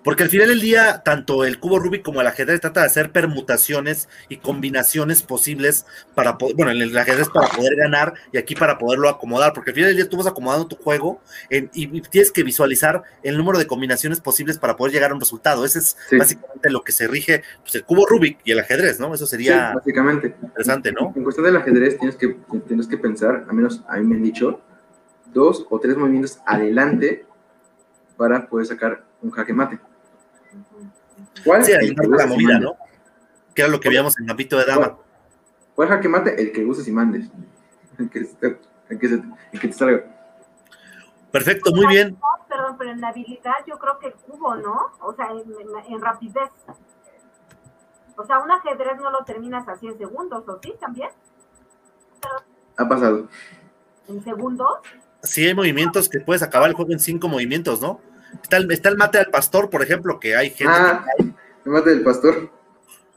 [0.02, 3.12] Porque al final del día, tanto el cubo Rubik como el ajedrez trata de hacer
[3.12, 5.84] permutaciones y combinaciones posibles
[6.14, 9.70] para poder, bueno, en el ajedrez para poder ganar y aquí para poderlo acomodar, porque
[9.70, 13.36] al final del día tú vas acomodando tu juego en- y, tienes que visualizar el
[13.36, 15.66] número de combinaciones posibles para poder llegar a un resultado.
[15.66, 16.16] Ese es Sí.
[16.16, 19.12] básicamente lo que se rige pues, el cubo Rubik y el ajedrez, ¿no?
[19.14, 20.34] Eso Sí, sería básicamente.
[20.42, 21.12] interesante, ¿no?
[21.14, 24.22] En cuestión del ajedrez tienes que, tienes que pensar, al menos a mí me han
[24.22, 24.62] dicho,
[25.26, 27.26] dos o tres movimientos adelante
[28.16, 29.78] para poder sacar un jaque mate.
[31.44, 31.64] ¿Cuál?
[31.64, 32.58] Sí, El que la movida.
[32.58, 32.76] ¿no?
[33.54, 34.96] Que era lo que veíamos en Gambito de Dama.
[35.74, 36.40] ¿Cuál jaque mate?
[36.40, 37.28] El que uses y mandes.
[37.98, 38.18] El que,
[38.90, 40.04] en que, se, en que te salga.
[41.30, 42.18] Perfecto, muy bien.
[42.48, 44.86] Perdón, pero en habilidad yo creo que el cubo, ¿no?
[45.00, 46.50] O sea, en, en- en rapidez.
[48.16, 50.74] O sea, un ajedrez no lo terminas así en segundos, ¿o sí?
[50.80, 51.10] ¿También?
[52.76, 53.28] Ha pasado.
[54.08, 54.68] ¿En segundos?
[55.22, 58.00] Sí, hay movimientos que puedes acabar el juego en cinco movimientos, ¿no?
[58.42, 61.04] Está el, está el mate al pastor, por ejemplo, que hay gente Ah,
[61.64, 62.50] mate del pastor.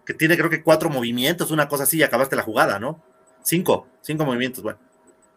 [0.05, 3.01] que tiene creo que cuatro movimientos, una cosa así, y acabaste la jugada, ¿no?
[3.41, 4.79] Cinco, cinco movimientos, bueno,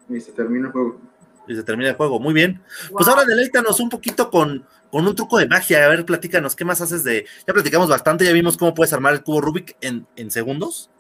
[0.09, 1.01] Y se termina el juego.
[1.49, 2.19] y se termina el juego.
[2.21, 2.63] Muy bien.
[2.91, 5.85] Pues ahora deleítanos un poquito con, con un truco de magia.
[5.85, 7.27] A ver, platícanos, ¿qué más haces de...?
[7.47, 10.91] Ya platicamos bastante, ya vimos cómo puedes armar el cubo Rubik en, en segundos,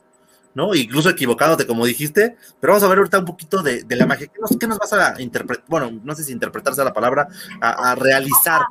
[0.54, 0.74] ¿no?
[0.74, 2.36] Incluso equivocándote, como dijiste.
[2.60, 4.28] Pero vamos a ver ahorita un poquito de, de la magia.
[4.28, 5.64] ¿Qué nos, qué nos vas a interpretar?
[5.68, 7.26] Bueno, no sé si interpretar sea la palabra,
[7.60, 8.62] a, a realizar.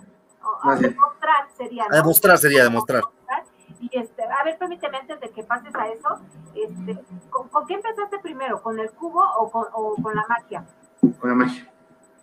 [0.42, 1.96] O- a demostrar sería, A ¿no?
[1.98, 3.04] demostrar sería demostrar.
[3.92, 6.20] Y este, a ver, permíteme antes de que pases a eso,
[6.56, 8.62] este, ¿con, con qué empezaste primero?
[8.62, 10.66] ¿Con el cubo o con, o con la magia?
[11.20, 11.72] Con la magia.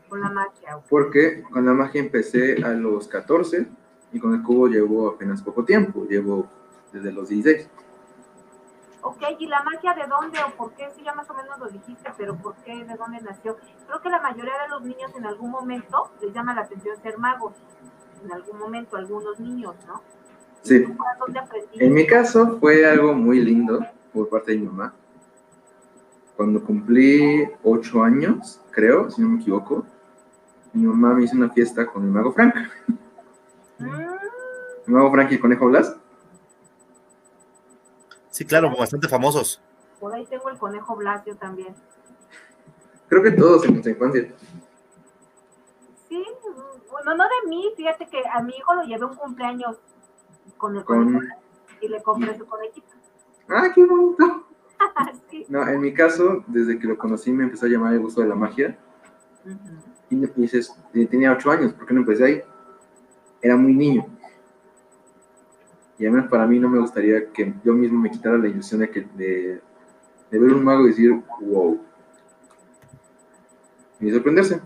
[0.09, 0.85] Con la magia, ok.
[0.91, 3.69] Porque con la magia empecé a los 14
[4.13, 6.05] y con el cubo llevo apenas poco tiempo.
[6.05, 6.47] Llevo
[6.93, 7.71] desde los 16.
[9.03, 10.91] Ok, ¿y la magia de dónde o por qué?
[10.97, 12.85] Sí, ya más o menos lo dijiste, pero ¿por qué?
[12.85, 13.57] ¿De dónde nació?
[13.87, 17.19] Creo que la mayoría de los niños en algún momento les llama la atención ser
[17.19, 17.55] magos.
[18.25, 20.01] En algún momento, algunos niños, ¿no?
[20.63, 20.85] Sí.
[21.75, 23.81] En mi caso fue algo muy lindo
[24.13, 24.95] por parte de mi mamá.
[26.37, 29.85] Cuando cumplí 8 años, creo, si no me equivoco,
[30.73, 32.55] mi mamá me hizo una fiesta con el mago Frank.
[33.79, 33.85] Mm,
[34.87, 35.97] El mago Frank y el conejo Blas.
[38.31, 39.61] Sí, claro, bastante famosos.
[40.01, 41.75] por ahí tengo el conejo Blas, yo también.
[43.09, 44.33] Creo que todos en nuestra infancia.
[46.09, 46.25] Sí,
[46.91, 49.77] bueno, no de mí, fíjate que a mi hijo lo llevé un cumpleaños
[50.57, 51.29] con el Con...
[51.81, 52.89] y le compré su conejito.
[53.49, 54.47] ¡Ah, qué bonito!
[55.31, 55.47] Sí.
[55.49, 58.27] No, en mi caso, desde que lo conocí me empezó a llamar el gusto de
[58.27, 58.77] la magia.
[59.47, 59.57] Ujú.
[60.11, 62.43] Y me dices, eh, tenía 8 años, ¿por qué no empecé ahí?
[63.41, 64.05] Era muy niño.
[65.99, 68.91] Y además para mí no me gustaría que yo mismo me quitara la ilusión de,
[68.91, 69.63] que, de,
[70.31, 71.81] de ver un mago y decir, wow.
[74.01, 74.61] Y sorprenderse.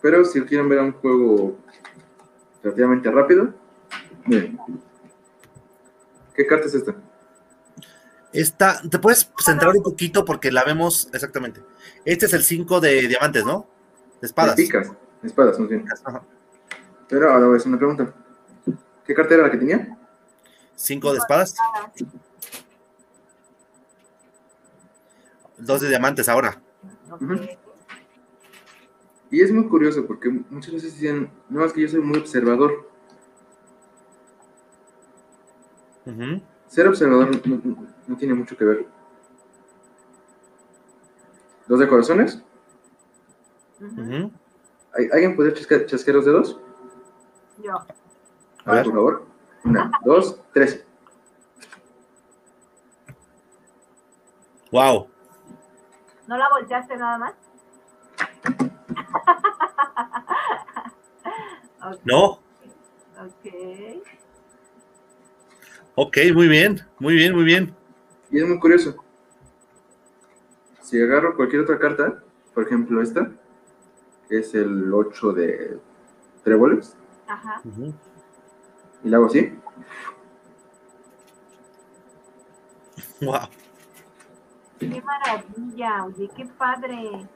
[0.00, 1.56] Pero si quieren ver un juego
[2.62, 3.52] relativamente rápido,
[4.26, 4.58] miren.
[6.36, 6.94] ¿Qué carta es esta?
[8.32, 11.62] Esta, te puedes centrar un poquito porque la vemos exactamente.
[12.04, 13.66] Este es el 5 de diamantes, ¿no?
[14.20, 14.56] De espadas.
[14.56, 14.92] De picas.
[15.22, 15.86] Espadas, más bien.
[16.04, 16.22] Ajá.
[17.08, 18.14] Pero ahora voy a hacer una pregunta.
[19.06, 19.96] ¿Qué carta era la que tenía?
[20.74, 21.54] Cinco de espadas.
[25.56, 26.60] Dos de diamantes ahora.
[29.30, 32.90] Y es muy curioso porque muchas veces dicen, no, es que yo soy muy observador.
[36.06, 36.40] Ujú.
[36.68, 38.86] Ser observador no, no- no tiene mucho que ver.
[41.66, 42.42] ¿Dos de corazones?
[44.94, 46.60] ¿Hay- ¿Alguien puede chasca- chasquear los dedos?
[47.62, 47.72] Yo.
[48.64, 48.84] A ver.
[48.84, 49.26] Por favor.
[49.64, 50.84] Una, dos, tres.
[54.70, 55.08] Wow.
[56.26, 57.34] ¿No la volteaste nada más?
[62.04, 62.40] No.
[63.18, 63.46] Ok.
[65.96, 66.80] Ok, muy bien.
[66.98, 67.74] Muy bien, muy bien.
[68.30, 68.94] Y es muy curioso.
[70.82, 72.22] Si agarro cualquier otra carta,
[72.54, 73.32] por ejemplo esta,
[74.28, 75.78] que es el 8 de
[76.44, 77.60] tréboles, Ajá.
[79.02, 79.52] Y la hago así,
[83.22, 83.48] Wow.
[84.78, 87.26] Qué maravilla, oye, qué padre.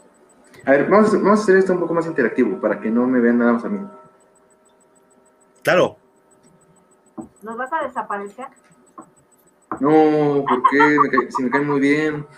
[0.67, 3.39] A ver, vamos a hacer esto un poco más interactivo para que no me vean
[3.39, 3.81] nada más a mí.
[5.63, 6.00] Claro.
[7.43, 8.47] ¿Nos vas a desaparecer?
[9.81, 10.79] No, ¿por qué?
[11.03, 12.27] Me cae- si me caen muy bien.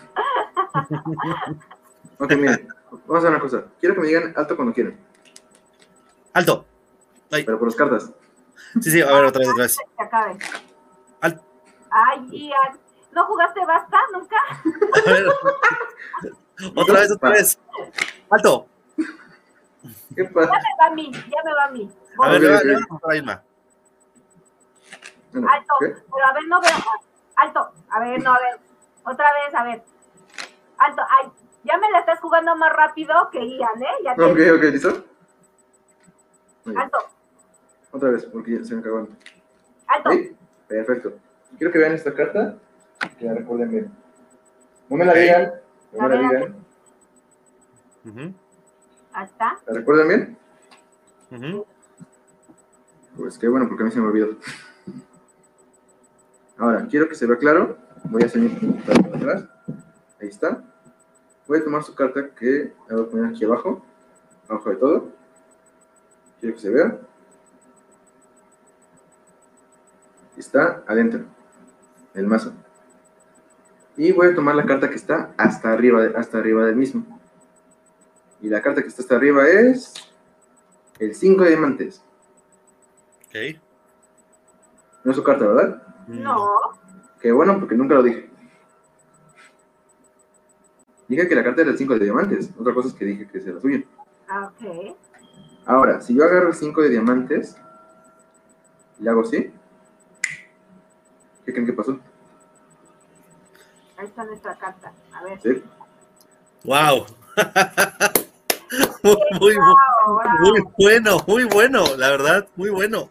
[2.19, 3.65] Ok, miren, vamos a hacer una cosa.
[3.81, 4.97] Quiero que me digan alto cuando quieran,
[6.35, 6.65] Alto.
[7.33, 8.13] Ay, pero por las cartas.
[8.81, 9.77] sí, sí, a ver, otra vez, otra vez.
[9.77, 10.39] Que se acabe.
[11.21, 11.43] Al-
[11.91, 12.79] Ay, Ian.
[13.13, 14.37] ¿No jugaste basta nunca?
[15.05, 15.27] A ver.
[16.77, 17.59] Otra vez, otra vez.
[18.31, 18.67] Alto.
[20.15, 20.53] ¿Qué pasa?
[20.53, 21.91] Ya me va a mí, ya me va a mí.
[22.23, 23.43] A ver, a contar a Irma.
[25.33, 25.87] Bueno, Alto, ¿qué?
[25.89, 26.71] pero a ver, no veo.
[27.37, 28.61] Alto, a ver, no, a ver.
[29.05, 29.83] Otra vez, a ver.
[30.79, 31.31] Alto, ay,
[31.65, 33.87] ya me la estás jugando más rápido que Ian, ¿eh?
[34.05, 35.05] Ya te- Ok, ok, ¿listo?
[36.77, 36.99] Alto,
[37.93, 39.17] Otra vez, porque ya se me acabaron.
[39.87, 40.11] alto.
[40.11, 40.37] ¿Sí?
[40.69, 41.13] Perfecto.
[41.59, 42.57] Quiero que vean esta carta,
[43.19, 43.93] que la recuerden bien.
[44.89, 45.53] No me la digan,
[45.93, 46.67] no me la digan.
[49.13, 49.59] Ahí está.
[49.67, 50.39] ¿La recuerdan bien?
[51.31, 51.67] ujú.
[53.17, 54.37] Pues qué bueno, porque a mí se me olvidó.
[56.63, 57.77] Ahora, quiero que se vea claro.
[58.05, 59.45] Voy a hacer mi computadora para atrás.
[60.21, 60.63] Ahí está.
[61.49, 63.85] Voy a tomar su carta que la voy a poner aquí abajo,
[64.49, 65.09] abajo de todo.
[66.39, 66.99] Quiero que se vea.
[70.37, 71.25] Está adentro
[72.15, 72.53] del mazo.
[73.97, 77.21] Y voy a tomar la carta que está hasta arriba, de- hasta arriba del mismo.
[78.41, 79.95] Y la carta que está hasta arriba es
[81.01, 82.03] el 5 de diamantes.
[83.27, 83.61] Ok.
[85.03, 85.83] No es su carta, ¿verdad?
[86.09, 86.49] No.
[87.21, 88.31] Qué bueno, porque nunca lo dije.
[91.09, 92.51] Dije que la carta era el 5 de diamantes.
[92.59, 93.85] Otra cosa es que dije que es la suya.
[94.29, 94.97] Ah, ok.
[95.67, 97.57] Ahora, si yo agarro el 5 de diamantes
[98.99, 99.53] y le hago así,
[101.45, 101.99] ¿qué creen que pasó?
[103.97, 104.93] Ahí está nuestra carta.
[105.13, 105.41] A ver.
[105.41, 105.63] ¿Sí?
[106.65, 107.07] Wow.
[109.03, 109.57] muy, muy,
[110.05, 113.09] Ahora, muy bueno, muy bueno, la verdad, muy bueno.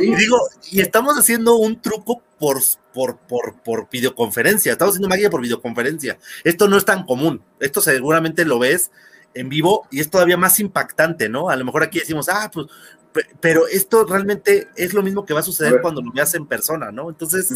[0.00, 0.38] Y digo,
[0.70, 2.58] y estamos haciendo un truco por,
[2.92, 6.18] por, por, por videoconferencia, estamos haciendo magia por videoconferencia.
[6.44, 8.90] Esto no es tan común, esto seguramente lo ves
[9.34, 11.50] en vivo y es todavía más impactante, ¿no?
[11.50, 12.66] A lo mejor aquí decimos, ah, pues,
[13.12, 16.46] pe- pero esto realmente es lo mismo que va a suceder cuando lo veas en
[16.46, 17.08] persona, ¿no?
[17.10, 17.48] Entonces.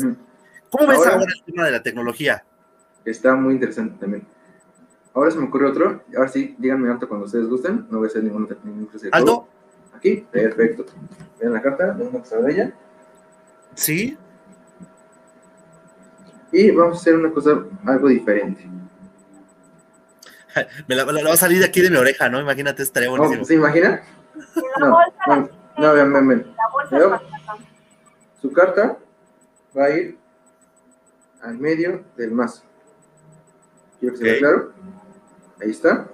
[0.71, 2.45] ¿cómo ves Ahora- ahora, el tema de la tecnología?
[3.05, 4.27] Está muy interesante también.
[5.15, 6.05] Ahora se me ocurre otro.
[6.17, 7.87] Ahora sí, díganme alto cuando ustedes gusten.
[7.91, 9.49] No voy a hacer ningún, ningún ¿Alto?
[9.95, 10.85] Aquí, perfecto.
[11.41, 12.73] Vean la carta, vean una cosa de ella.
[13.75, 14.19] Sí,
[16.51, 18.67] Y vamos a hacer una cosa algo diferente.
[20.89, 22.41] me la, la- la va a salir de aquí de mi oreja, ¿no?
[22.41, 23.45] Imagínate, estaría buenísimo.
[23.45, 24.03] ¿Se imagina?
[24.47, 25.47] en No, no,
[25.77, 26.11] no, es
[26.91, 27.23] para-
[28.41, 28.97] Su carta
[29.77, 30.19] va a ir
[31.43, 32.63] al medio del mazo.
[34.01, 34.73] Quiero que se vea claro.
[35.61, 36.09] Ahí está.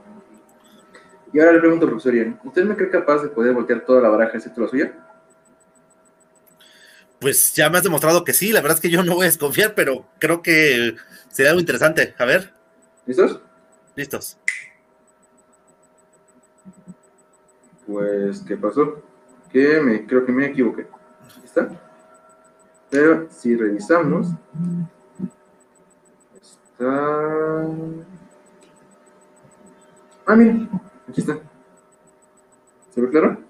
[1.33, 4.09] Y ahora le pregunto, profesor Ian, ¿usted me cree capaz de poder voltear toda la
[4.09, 5.04] baraja excepto la suya?
[7.25, 9.31] Pues ya me has demostrado que sí, la verdad es que yo no voy a
[9.31, 10.95] desconfiar, pero creo que
[11.31, 12.15] sería algo interesante.
[12.19, 12.53] A ver,
[13.07, 13.41] ¿Listos?
[13.97, 14.37] listos.
[17.87, 19.03] Pues, ¿qué pasó?
[19.51, 20.87] Que me, creo que me equivoqué.
[21.35, 21.71] Ahí está.
[22.91, 24.27] Pero si revisamos,
[26.53, 27.67] está...
[30.27, 30.69] Ah, miren,
[31.09, 31.39] aquí está.
[32.91, 33.43] ¿Se ve claro?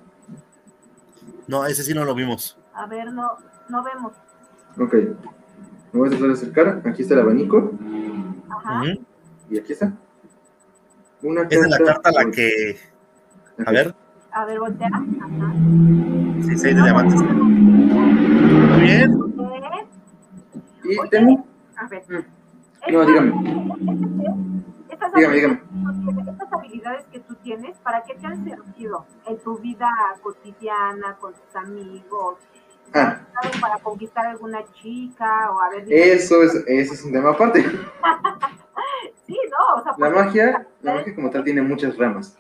[1.49, 2.57] No, ese sí no lo vimos.
[2.73, 3.37] A ver, no,
[3.69, 4.13] no vemos.
[4.79, 4.95] Ok.
[4.95, 6.83] Me voy a tratar de acercar.
[6.85, 7.73] Aquí está el abanico.
[8.51, 8.83] Ajá.
[9.51, 9.93] Y aquí está.
[11.23, 12.77] Una Esa es la carta la que.
[13.65, 13.95] A ver,
[14.33, 14.89] A ver, voltea.
[14.89, 15.55] Ajá.
[16.43, 17.23] sí, seis de diamantes.
[17.23, 19.25] Muy bien.
[20.85, 21.47] Y tengo.
[21.77, 22.03] A ver.
[22.09, 22.93] Mm.
[22.93, 23.33] No, dígame.
[24.91, 25.63] Estas Dígame, dígame.
[26.31, 29.89] Estas habilidades que tú tienes, ¿para qué te han servido en tu vida
[30.23, 32.37] cotidiana, con tus amigos?
[32.95, 33.21] Ah.
[33.61, 35.85] Para conquistar a alguna chica o a ver.
[35.85, 36.13] dime.
[36.13, 37.65] eso es, eso es un tema aparte.
[39.27, 42.37] Sí, no, o sea, La magia, la magia como tal tiene muchas ramas.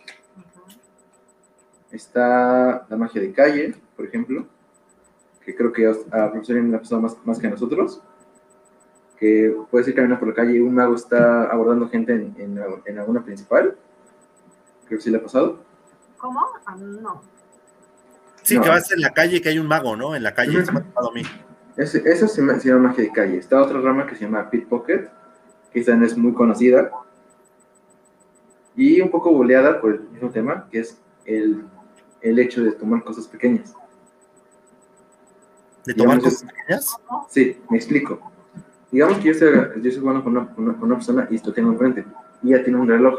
[1.91, 4.47] Está la magia de calle, por ejemplo,
[5.41, 8.03] que creo que a profesor le ha pasado más, más que a nosotros.
[9.19, 12.63] Que puedes ir caminando por la calle y un mago está abordando gente en, en,
[12.85, 13.79] en alguna principal.
[14.87, 15.61] Creo que sí le ha pasado.
[16.19, 16.41] ¿Cómo?
[16.67, 17.23] Ah, no.
[18.45, 18.63] Sí, No.
[18.63, 20.15] que vas en la calle, que hay un mago, ¿no?
[20.15, 21.23] En la calle, eso me ha tocado a mí.
[21.77, 23.39] Ese- Eso se llama, se llama magia de calle.
[23.39, 25.11] Está otra rama que se llama pickpocket,
[25.73, 26.91] que esa no es muy conocida.
[28.77, 31.65] Y un poco boleada por el mismo tema, que es el,
[32.21, 33.75] el hecho de tomar cosas pequeñas.
[35.87, 36.97] De tomar Digamos, cosas pequeñas.
[37.31, 38.21] Sí, me explico.
[38.91, 41.73] Digamos que yo estoy, yo estoy jugando con una, con una- persona y esto tengo
[41.73, 42.05] enfrente.
[42.43, 43.19] Y ella tiene un reloj.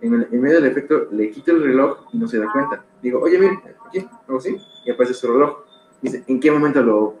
[0.00, 2.84] En, el- en medio del efecto, le quito el reloj y no se da cuenta.
[3.02, 5.58] Digo, oye, mire, aquí, algo así, y aparece su reloj.
[6.02, 7.16] Dice, ¿en qué momento lo,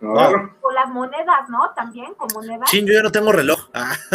[0.00, 0.16] Wow.
[0.18, 0.54] agarro?
[0.62, 1.70] O las monedas, ¿no?
[1.74, 2.70] También con monedas.
[2.70, 3.68] Chin, yo ya no tengo reloj.
[3.74, 3.94] Ah,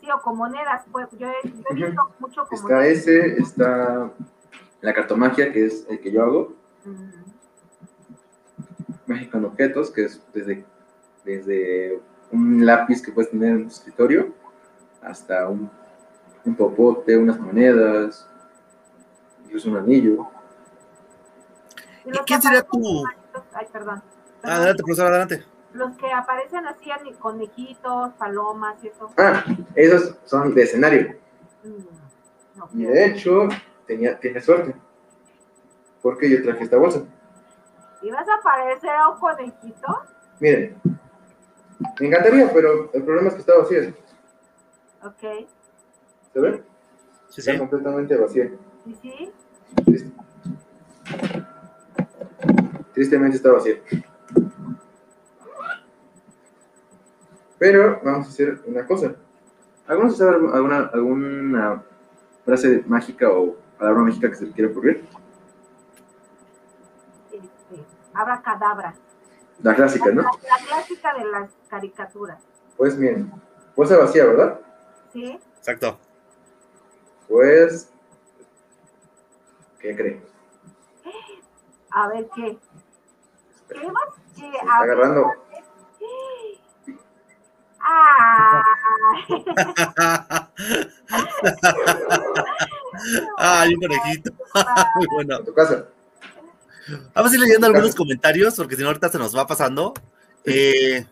[0.00, 0.82] Sí, o con monedas.
[0.92, 2.60] Pues yo he, yo he visto mucho como.
[2.62, 4.12] Está ese, está
[4.82, 6.52] la cartomagia, que es el que yo hago.
[6.84, 7.26] Mm,
[9.06, 10.64] Magia con objetos, que es desde,
[11.24, 12.00] desde
[12.32, 14.32] un lápiz que puedes tener en tu escritorio
[15.06, 15.70] hasta un,
[16.44, 18.28] un popote, unas monedas,
[19.44, 20.26] incluso un anillo.
[22.04, 23.04] y ¿Y quién sería tu...?
[23.52, 24.02] Ay, perdón.
[24.02, 24.02] Ah,
[24.42, 24.56] Perdón.
[24.56, 25.44] adelante, profesor, adelante.
[25.72, 29.10] Los que aparecen así, conejitos, palomas y eso.
[29.16, 31.16] Ah, esos son de escenario.
[31.62, 33.48] Mm, no Y de hecho,
[33.86, 34.74] tenía, tiene suerte.
[36.02, 37.02] Porque yo traje esta bolsa.
[38.02, 40.02] ¿Y vas a parecer a un conejito?
[40.40, 40.80] Miren,
[42.00, 43.92] me encantaría, pero el problema es que está vacía.
[45.06, 45.46] Ok.
[46.32, 46.62] ¿Se ve?
[47.28, 47.58] Sí, Está sí.
[47.58, 48.50] completamente vacía.
[48.84, 49.32] ¿Y sí?
[49.84, 50.10] Triste.
[52.92, 53.76] Tristemente está vacía.
[57.58, 59.14] Pero vamos a hacer una cosa.
[59.86, 61.82] ¿Alguno sabe alguna, alguna
[62.44, 65.06] frase mágica o palabra mágica que se le quiera ocurrir?
[67.32, 68.94] Este, abracadabra.
[69.62, 70.22] La clásica, ¿no?
[70.22, 72.42] La, la clásica de las caricaturas.
[72.76, 73.30] Pues miren,
[73.74, 74.60] bolsa vacía, ¿verdad?
[75.16, 75.38] ¿Sí?
[75.56, 75.98] Exacto.
[77.26, 77.88] Pues,
[79.80, 80.22] ¿qué creen?
[81.90, 82.58] A ver qué.
[83.70, 84.14] ¿Qué vas?
[84.34, 84.42] ¿Qué?
[84.42, 85.32] Se está A ver, agarrando.
[87.80, 88.62] Ah,
[93.38, 94.32] Ay, un conejito.
[94.96, 95.38] Muy bueno.
[95.38, 95.86] En tu casa.
[97.14, 99.94] Vamos a ir leyendo algunos comentarios, porque si no, ahorita se nos va pasando.
[100.44, 101.06] Eh,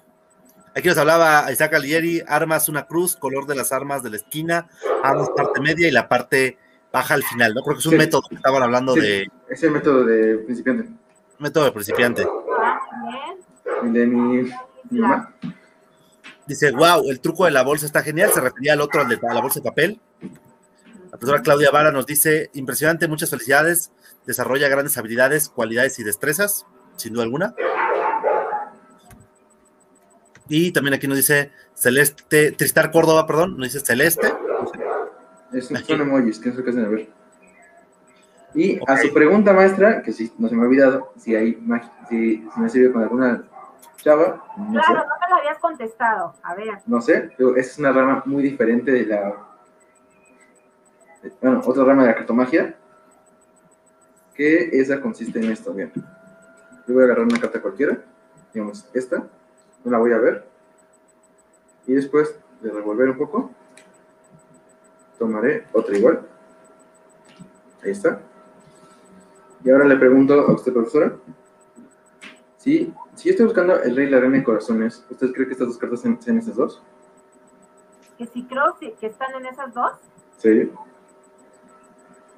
[0.75, 4.69] aquí nos hablaba Isaac Alieri, armas una cruz, color de las armas de la esquina,
[5.03, 6.59] armas parte media y la parte
[6.93, 7.63] baja al final, ¿no?
[7.63, 7.99] Creo que es un Sí.
[7.99, 9.01] método que estaban hablando Sí.
[9.01, 10.89] de Es el método de principiante.
[11.39, 12.23] método de principiante.
[12.25, 13.39] bien.
[13.83, 14.43] El de mi,
[14.91, 15.35] mi mamá.
[16.47, 18.31] Dice, wow, el truco de la bolsa está genial.
[18.33, 20.01] Se refería al otro, al de a la bolsa de papel.
[21.11, 23.91] La profesora Claudia Vara nos dice, impresionante, muchas felicidades.
[24.27, 27.55] Desarrolla grandes habilidades, cualidades y destrezas, sin duda alguna.
[30.49, 34.33] Y también aquí nos dice Celeste, Tristar Córdoba, perdón, nos dice Celeste.
[35.53, 37.09] Es son emojis, que no sé qué hacen a ver.
[38.55, 41.55] Y a su pregunta maestra, que si no se me ha olvidado, si hay
[42.09, 43.45] si, si me sirve con alguna
[43.97, 46.35] chava, no Claro, sé, no me lo habías contestado.
[46.43, 46.79] A ver.
[46.87, 49.35] no sé, pero esa es una rama muy diferente de la,
[51.23, 52.77] de- bueno, otra rama de la cartomagia,
[54.35, 55.91] que esa consiste en esto, bien.
[56.87, 57.99] Yo voy a agarrar una carta cualquiera,
[58.53, 59.25] digamos esta,
[59.85, 60.49] no la voy a ver,
[61.87, 63.51] y después de revolver un poco,
[65.19, 66.27] tomaré otra igual.
[67.83, 68.21] Ahí está.
[69.63, 71.17] Y ahora le pregunto a usted, profesora,
[72.57, 75.69] si, si yo estoy buscando el rey, la reina de corazones, ¿usted cree que estas
[75.69, 76.83] dos cartas sean, sean esas dos?
[78.17, 79.93] Que si creo que están en esas dos.
[80.39, 80.71] ¿Sí?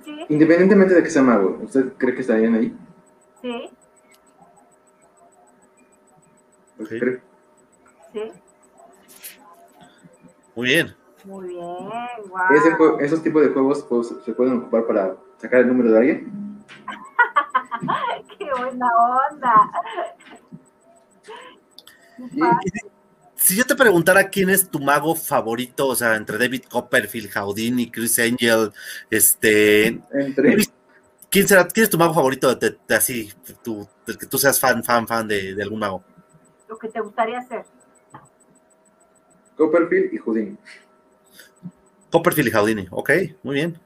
[0.05, 2.77] Sí, Independientemente de que sea mago, ¿usted cree que estarían ahí?
[3.43, 3.71] sí,
[6.79, 7.01] ¿Usted Sí.
[7.01, 7.23] cree?
[10.55, 10.95] Muy bien.
[11.25, 11.61] Muy bien,
[12.29, 12.39] wow.
[12.55, 15.99] Ese jue- esos tipos de juegos pues, se pueden ocupar para sacar el número de
[15.99, 16.65] alguien.
[18.39, 18.89] Qué buena
[19.31, 19.71] onda.
[22.33, 22.41] Y,
[23.35, 27.91] Si yo te preguntara quién es tu mago favorito, o sea, entre David Copperfield, Houdini,
[27.91, 28.73] Chris Angel,
[29.11, 30.57] este, entre,
[31.31, 33.31] ¿quién será, quién es tu mago favorito de, de- de así,
[33.63, 36.03] tú, del que tú seas fan, fan, fan de, de algún mago?
[36.69, 37.65] Lo que te gustaría hacer.
[39.57, 40.57] Copperfield y Houdini.
[42.11, 43.11] Copperfield y Houdini, ok,
[43.43, 43.79] muy bien.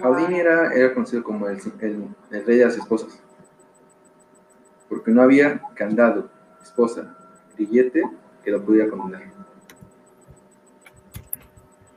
[0.00, 3.18] Houdini era, era conocido como el, el- el rey de las esposas.
[4.88, 6.30] Porque no había candado,
[6.62, 7.16] esposa,
[7.56, 8.02] grillete
[8.44, 9.28] que lo pudiera condenar.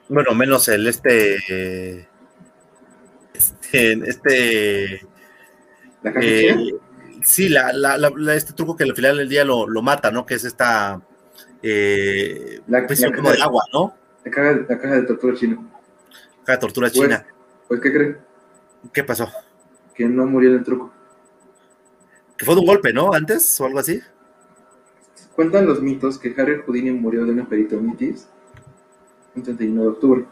[0.10, 1.36] Bueno, menos el este,
[3.34, 5.08] este, este,
[6.04, 6.74] La eh,
[7.24, 10.26] sí, la- la- este truco que al final del día lo, lo mata, ¿no?
[10.26, 11.02] Que es esta,
[11.64, 13.94] eh, La- prisión la como caja- de agua, ¿no?
[14.26, 15.58] la caja, la caja de tortura china.
[16.48, 17.26] La tortura Pues, china.
[17.68, 18.18] pues, ¿qué cree?
[18.94, 19.28] ¿Qué pasó?
[19.94, 20.92] Que no murió en el truco.
[22.38, 23.14] Que fue de un golpe, ¿no?
[23.14, 24.02] Antes o algo así.
[25.36, 28.28] Cuentan los mitos que Harry Houdini murió de una peritonitis
[29.36, 30.26] un 31 de octubre.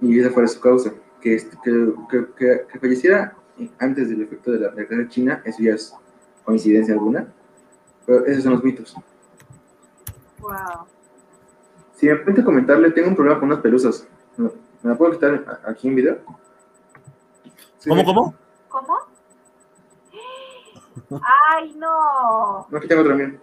[0.00, 0.92] Y esa fue su causa.
[1.20, 3.36] Que, este- que, que, que- que falleciera
[3.78, 5.92] antes del efecto de la, de la guerra china, eso ya es
[6.44, 7.32] coincidencia alguna.
[8.08, 8.94] Pero esos son los mitos.
[10.40, 10.86] Wow.
[11.94, 14.08] Si me permite comentarle, tengo un problema con unas pelusas.
[14.38, 14.48] ¿Me
[14.82, 16.18] la puedo quitar a- aquí en video?
[17.78, 18.34] Sí, ¿Cómo, cómo?
[18.68, 18.98] ¿Cómo?
[21.52, 22.66] Ay, no.
[22.70, 23.38] No, aquí tengo otra mía.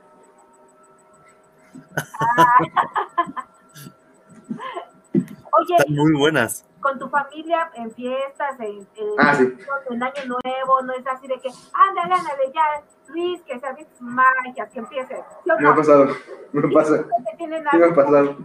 [5.13, 6.65] Oye, Están muy buenas.
[6.86, 9.58] Con tu familia en fiestas, en, en- Ah, sí.
[9.89, 12.62] en Año Nuevo, no es así de que, ándale, ándale, ya,
[13.08, 15.16] Luis, que se sus magias, que empiece.
[15.43, 15.76] ¿Sí o Me ha no?
[15.78, 16.07] pasado.
[16.51, 17.03] Me pasa.
[17.39, 18.38] Sí me ha pasado.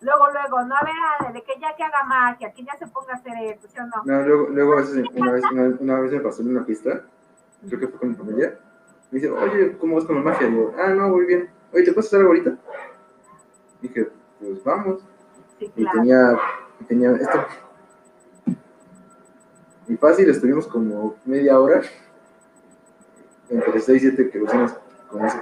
[0.00, 3.12] Luego, luego, no, a ver, ándale, que ya que haga magia, que ya se ponga
[3.12, 4.02] a hacer esto, ¿sí o no?
[4.04, 7.02] No, luego, luego a veces, una vez, una, una vez me pasó en una fiesta,
[7.68, 8.58] creo que fue con mi familia,
[9.12, 10.48] me dice, oye, ¿cómo vas con la magia?
[10.48, 11.48] Y yo, ah, no, muy bien.
[11.72, 12.56] Oye, ¿te puedes hacer algo ahorita?
[13.82, 14.08] Dije,
[14.40, 15.00] pues vamos.
[15.60, 16.36] Sí, Y tenía,
[16.80, 17.46] y tenía esto.
[19.88, 21.82] Y fácil, estuvimos como media hora,
[23.50, 24.74] entre 6 y 7 que lo hacemos
[25.08, 25.38] con eso.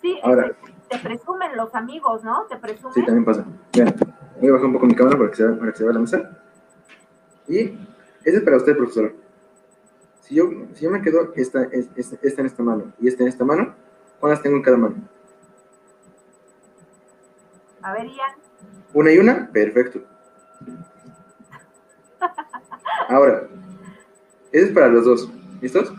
[0.00, 0.52] Sí, Ahora.
[0.88, 2.44] te presumen los amigos, ¿no?
[2.46, 2.94] Te presumen.
[2.94, 3.44] Sí, también pasa.
[3.76, 3.94] Vean,
[4.40, 5.92] voy a bajar un poco mi cámara para que se vea, para que se vea
[5.92, 6.30] la mesa.
[7.48, 7.58] Y
[8.24, 9.12] ese es para usted, profesor.
[10.22, 13.22] Si yo, si yo me quedo esta, es- es- esta en esta mano y esta
[13.24, 13.74] en esta mano,
[14.20, 14.94] ¿cuántas tengo en cada mano?
[17.82, 18.30] A ver, Ian.
[18.94, 20.00] Una y una, perfecto.
[23.10, 23.48] Ahora,
[24.52, 25.28] ese es para los dos.
[25.60, 25.92] ¿Listos?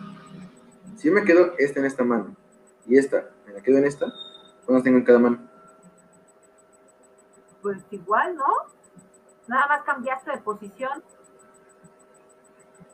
[0.96, 2.36] Si yo me quedo esta en esta mano
[2.88, 4.06] y esta me la quedo en esta,
[4.66, 5.40] ¿cuántas tengo en cada mano?
[7.62, 8.46] Pues igual, ¿no?
[9.48, 11.04] Nada más cambiaste de posición.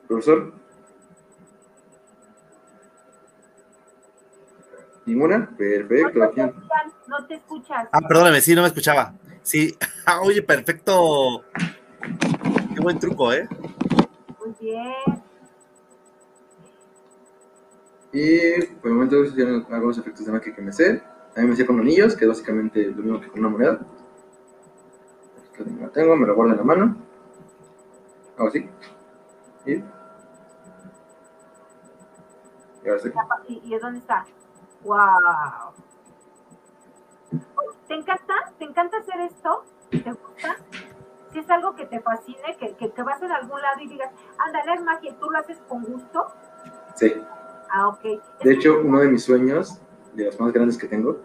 [0.08, 0.52] Profesor.
[5.06, 5.48] ¿Ninguna?
[5.56, 6.18] Perfecto.
[6.18, 7.88] No, te escuchan, no te escuchas.
[7.92, 9.14] Ah, perdóname, sí, no me escuchaba.
[9.42, 11.44] Sí, Ah, oye, perfecto.
[12.74, 13.48] Qué buen truco, ¿eh?
[18.12, 19.16] Y por el momento
[19.70, 21.02] hago los efectos de magia que me sé.
[21.34, 23.80] También me sé con anillos, que es básicamente lo mismo que con una moneda.
[25.80, 26.96] La tengo, me lo guardo en la mano.
[28.36, 28.68] Hago así.
[29.66, 29.72] Y.
[29.72, 29.84] Y
[32.88, 33.10] ahora sí.
[33.48, 34.24] ¿Y, y dónde está?
[34.84, 35.74] ¡Wow!
[37.88, 38.34] ¿Te encanta?
[38.58, 39.64] ¿Te encanta hacer esto?
[39.90, 40.56] ¿Te gusta?
[41.32, 44.10] Si es algo que te fascine, que, que, que vas en algún lado y digas,
[44.38, 46.32] ándale, es magia, y tú lo haces con gusto.
[46.94, 47.14] Sí.
[47.70, 48.02] Ah, ok.
[48.42, 49.80] De hecho, uno de mis sueños,
[50.14, 51.18] de los más grandes que tengo,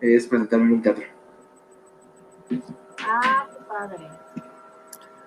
[0.00, 1.04] es presentarme en un teatro.
[3.06, 4.10] Ah, qué padre.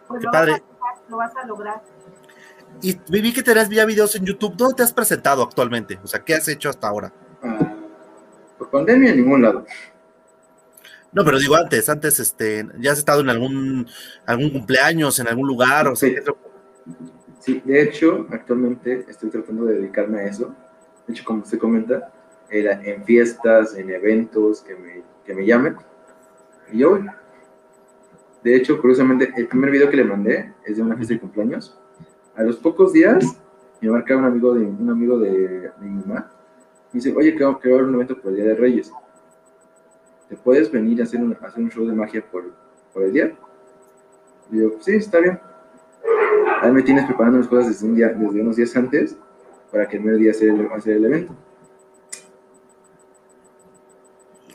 [0.07, 0.51] Pues Qué lo, padre.
[0.51, 1.81] Vas a lograr, lo vas a lograr.
[2.81, 4.55] Y vi que tenías ya videos en YouTube.
[4.55, 5.99] ¿Dónde te has presentado actualmente?
[6.03, 7.11] O sea, ¿qué has hecho hasta ahora?
[7.41, 7.73] Ah,
[8.57, 9.65] por pandemia en ningún lado.
[11.13, 13.87] No, pero digo antes, antes, este, ya has estado en algún,
[14.25, 16.13] algún cumpleaños, en algún lugar, o sea, Sí.
[16.15, 16.37] ¿qué es lo-
[17.39, 20.53] Sí, de hecho, actualmente estoy tratando de dedicarme a eso.
[21.07, 22.11] De hecho, como usted comenta,
[22.49, 25.75] era en fiestas, en eventos que me, que me llamen.
[26.73, 26.99] Y yo.
[28.43, 31.77] De hecho, curiosamente, el primer video que le mandé es de una fiesta de cumpleaños.
[32.35, 33.23] A los pocos días,
[33.81, 36.29] me marca un amigo de, un amigo de, de mi mamá.
[36.91, 38.91] Me dice, oye, va que va a haber un evento por el Día de Reyes.
[40.29, 42.51] ¿Te puedes venir a hacer un, a hacer un show de magia por,
[42.93, 43.37] por el día?
[44.51, 45.39] Y yo, sí, está bien.
[46.61, 49.17] Ahí me tienes preparando las cosas desde, un día, desde unos días antes
[49.71, 51.33] para que el primer día hacer el, hacer el evento.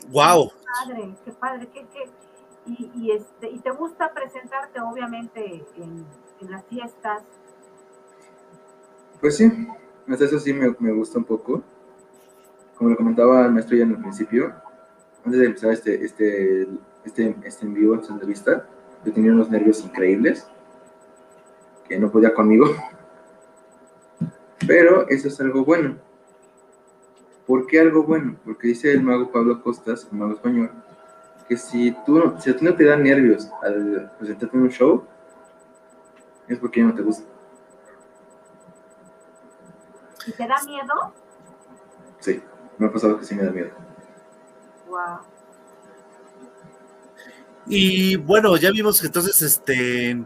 [0.09, 0.51] ¡Wow!
[0.85, 2.09] Padre, qué padre, qué, qué.
[2.65, 6.05] Y, y, este, y te gusta presentarte, obviamente, en,
[6.41, 7.23] en las fiestas.
[9.19, 9.67] Pues sí,
[10.07, 11.63] hasta eso sí me, me gusta un poco.
[12.75, 14.53] Como le comentaba el maestro ya en el principio,
[15.25, 16.67] antes de empezar este, este,
[17.05, 18.67] este, este en vivo, esta entrevista,
[19.05, 20.47] yo tenía unos nervios increíbles
[21.87, 22.65] que no podía conmigo.
[24.67, 25.97] Pero eso es algo bueno.
[27.45, 28.37] ¿Por qué algo bueno?
[28.45, 30.71] Porque dice el mago Pablo Costas, el mago español,
[31.47, 35.03] que si, tú, si a ti no te dan nervios al presentarte en un show,
[36.47, 37.25] es porque no te gusta.
[40.25, 41.13] ¿Y te da miedo?
[42.19, 42.41] Sí,
[42.77, 43.82] me ha pasado que sí me da miedo.
[44.93, 45.19] Wow.
[47.65, 50.23] Y bueno, ya vimos que entonces, este,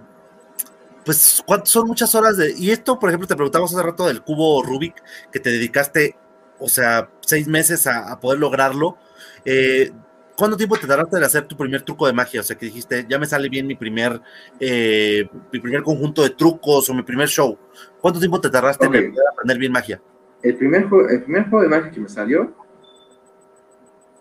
[1.05, 2.53] pues, ¿cuántos son muchas horas de...
[2.57, 5.01] Y esto, por ejemplo, te preguntamos hace rato del cubo Rubik,
[5.31, 6.17] que te dedicaste,
[6.59, 8.97] o sea, seis meses a, a poder lograrlo.
[9.45, 9.91] Eh,
[10.35, 12.41] ¿Cuánto tiempo te tardaste en hacer tu primer truco de magia?
[12.41, 14.21] O sea, que dijiste, ya me sale bien mi primer,
[14.59, 17.57] eh, mi primer conjunto de trucos o mi primer show.
[18.01, 20.01] ¿Cuánto tiempo te tardaste en aprender bien magia?
[20.43, 22.66] El primer, juego, el primer juego de magia que me salió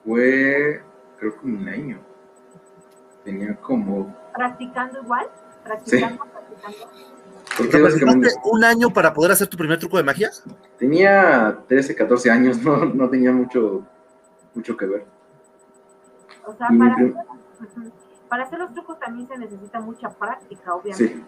[0.07, 0.82] fue,
[1.18, 1.98] creo que un año.
[3.24, 4.14] Tenía como...
[4.34, 5.26] ¿Practicando igual?
[5.64, 6.78] ¿Practicando, practicando?
[7.57, 10.30] Porque ¿Te básicamente un año para poder hacer tu primer truco de magia?
[10.78, 13.84] tenía 13, 14 años, no, no tenía mucho,
[14.54, 15.07] mucho que ver.
[16.46, 17.90] O sea, para, prim- Ujú.
[18.28, 21.14] para hacer los trucos también se necesita mucha práctica, obviamente.
[21.14, 21.24] Sí,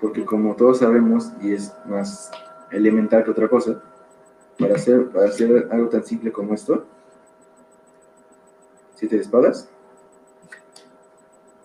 [0.00, 2.30] porque como todos sabemos, y es más
[2.70, 3.80] elemental que otra cosa,
[4.58, 6.86] para hacer, para hacer algo tan simple como esto,
[9.00, 9.66] siete de espadas,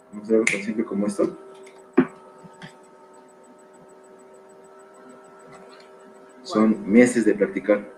[0.10, 1.38] vamos a hacer algo tan simple como esto,
[6.44, 7.92] son meses de practicar.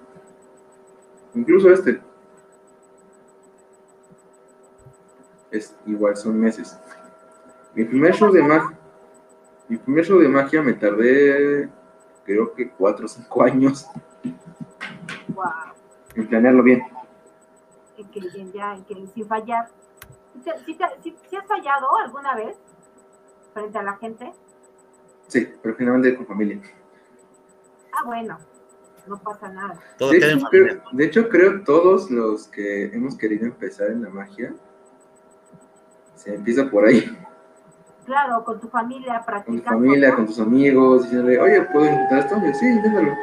[1.35, 2.01] Incluso este.
[5.51, 6.75] Es igual, son meses.
[7.75, 8.75] Mi primer show de magia.
[9.69, 11.69] Mi primer show de magia me tardé,
[12.25, 13.85] creo que 4 o 5 años
[15.35, 15.45] Wow.
[16.15, 16.81] en planearlo bien.
[17.97, 19.69] En que, en ya, en que sin fallar.
[20.65, 22.55] ¿Sí, te- sí has fallado alguna vez
[23.53, 24.31] frente a la gente?
[25.27, 26.61] Sí, pero finalmente con familia.
[27.91, 28.37] Ah, bueno,
[29.07, 29.79] no pasa nada.
[29.97, 34.09] Todo De hecho, creo, de hecho, creo todos los que hemos querido empezar en la
[34.09, 34.53] magia,
[36.15, 37.17] se empieza por ahí.
[38.05, 39.79] Claro, con tu familia, con tu practicando.
[39.79, 40.15] familia, ¿no?
[40.17, 42.35] con tus amigos, diciéndole, oye, ¿puedo intentar esto?
[42.45, 43.13] Yo, sí, inténtalo.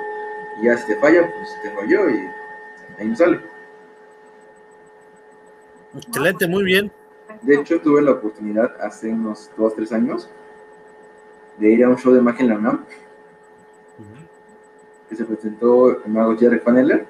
[0.60, 2.28] Y ya si te falla, pues te falló y
[2.98, 3.40] ahí no sale.
[5.96, 6.90] Excelente, muy bien.
[7.42, 10.30] De hecho, tuve la oportunidad hace unos 2, 3 años
[11.58, 12.84] de ir a un show de magia en la UNAM
[15.08, 17.06] que se presentó el mago Jerry Paneller,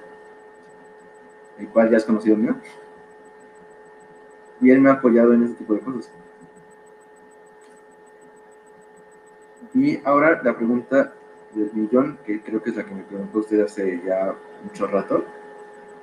[1.58, 2.56] el cual ya es conocido mío.
[4.60, 6.10] Y él me ha apoyado en ese tipo de cosas.
[9.74, 11.12] Y ahora la pregunta
[11.52, 15.24] del millón, que creo que es la que me preguntó usted hace ya mucho rato.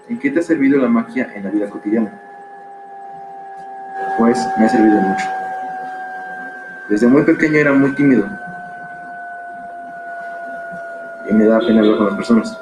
[0.08, 2.31] ¿En qué te ha servido la magia en la vida cotidiana?
[4.22, 5.26] Me ha servido mucho.
[6.90, 8.24] Desde muy pequeño era muy tímido.
[11.28, 12.62] Y me da pena hablar con las personas.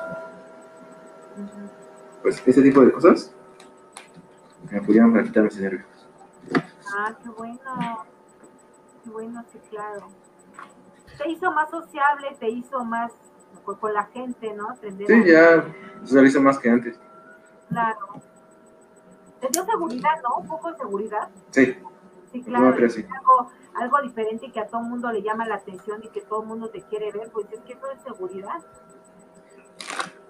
[2.22, 3.36] Pues ese tipo de cosas
[4.72, 5.86] me apoyaron para quitarme ese nervio.
[6.98, 8.06] Ah, qué bueno.
[9.04, 10.08] Qué bueno, sí, claro.
[11.18, 13.12] Te hizo más sociable, te hizo más
[13.66, 14.70] con, la gente, ¿no?
[14.70, 15.66] Aprender Sí, a- ya
[16.06, 16.98] socializo más que antes.
[17.68, 18.29] Claro.
[19.40, 20.38] Te dio seguridad, ¿no?
[20.40, 21.30] Un poco de seguridad.
[21.52, 21.76] Sí,
[22.32, 22.90] Sí, claro.
[22.90, 23.04] sí.
[23.18, 26.44] Algo, algo diferente que a todo el mundo le llama la atención y que todo
[26.44, 28.60] el mundo te quiere ver, pues es que eso es seguridad.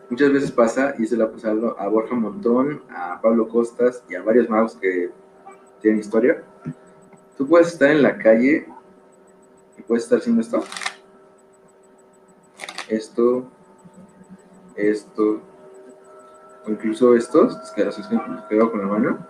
[0.10, 4.16] Muchas veces pasa, y se lo ha pasado a Borja Montón, a Pablo Costas y
[4.16, 5.12] a varios magos que
[5.82, 6.44] tienen historia.
[7.38, 8.66] Tú puedes estar en la calle
[9.78, 10.64] y puedes estar haciendo esto.
[12.88, 13.44] Esto,
[14.76, 15.42] esto,
[16.68, 19.28] incluso estos, es que los con la mano.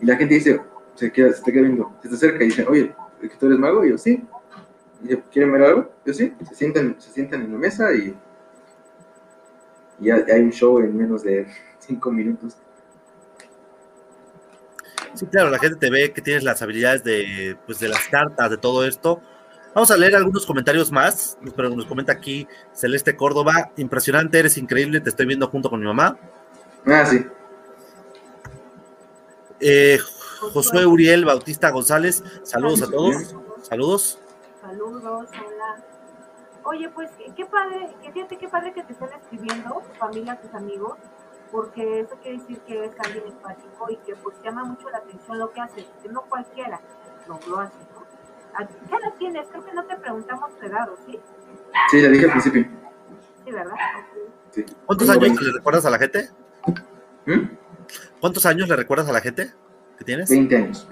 [0.00, 0.60] Y la gente dice,
[0.94, 3.46] se, queda, se te queda viendo, se te acerca y dice, oye, ¿es que tú
[3.46, 3.84] eres mago?
[3.84, 4.24] Y yo, sí.
[5.04, 5.90] Y ¿quieren ver algo?
[6.04, 6.34] Yo, sí.
[6.48, 8.14] Se sientan, se sientan en la mesa y
[10.02, 11.46] y hay un show en menos de
[11.78, 12.56] cinco minutos.
[15.14, 18.50] Sí, claro, la gente te ve que tienes las habilidades de, pues, de las cartas,
[18.50, 19.22] de todo esto.
[19.74, 25.00] Vamos a leer algunos comentarios más, pero nos comenta aquí Celeste Córdoba, impresionante, eres increíble,
[25.00, 26.18] te estoy viendo junto con mi mamá.
[26.86, 27.26] Ah, sí.
[29.60, 29.98] Eh,
[30.52, 34.18] Josué Uriel Bautista González, saludos a todos, saludos.
[34.60, 35.84] Saludos, hola.
[36.64, 40.40] Oye, pues qué- qué padre, que fíjate qué padre que te estén escribiendo, tu familia,
[40.40, 40.96] tus amigos,
[41.52, 45.38] porque eso quiere decir que es alguien empático y que pues llama mucho la atención
[45.38, 46.80] lo que haces, que no cualquiera
[47.28, 48.02] lo, lo hace, ¿no?
[48.58, 49.46] ¿A- ¿Qué edad tienes?
[49.48, 51.20] Creo que no te preguntamos tu edad, ¿o sí?
[51.90, 52.68] Sí, le dije al principio.
[53.44, 53.74] Sí, ¿verdad?
[53.74, 54.32] Ok.
[54.52, 54.64] Sí.
[54.86, 55.44] ¿Cuántos años 20.
[55.44, 56.30] le recuerdas a la gente?
[57.26, 57.56] ¿Mm?
[58.20, 59.52] ¿Cuántos años le recuerdas a la gente
[59.98, 60.28] que tienes?
[60.30, 60.88] 20 años.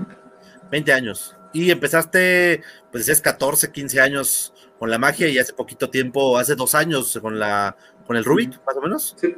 [0.71, 1.37] 20 años.
[1.53, 2.63] Y empezaste,
[2.93, 7.19] pues decías 14, 15 años con la magia y hace poquito tiempo, hace dos años
[7.21, 9.15] con la con el Rubik, más o menos.
[9.21, 9.37] Sí.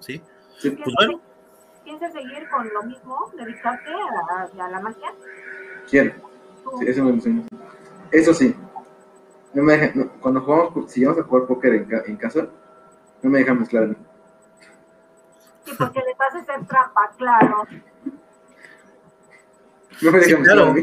[0.00, 0.22] Sí.
[0.58, 0.70] sí.
[0.70, 1.20] Pues bueno.
[1.84, 5.12] ¿Piensas seguir con lo mismo, dedicarte a, a la magia?
[5.88, 6.12] Quiero.
[6.78, 7.42] Sí, eso me emociona.
[8.12, 8.54] Eso sí.
[9.54, 12.46] No me dejan, no, cuando jugamos, si vamos a jugar póker en, ca- en casa,
[13.22, 13.96] no me dejan mezclar
[15.78, 17.64] porque les vas a hacer trampa, claro.
[20.02, 20.74] No me Sí, claro.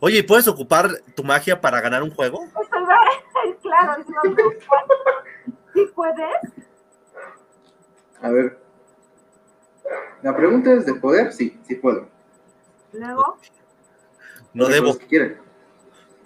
[0.00, 2.44] Oye, ¿y puedes ocupar tu magia para ganar un juego?
[2.54, 4.84] A- claro, a preguntar.
[5.74, 6.36] ¿Sí puedes?
[8.22, 8.58] A ver.
[10.22, 12.08] La pregunta es de poder, sí, sí puedo.
[12.92, 13.38] Luego,
[14.54, 14.98] No Otra debo.
[14.98, 15.36] que.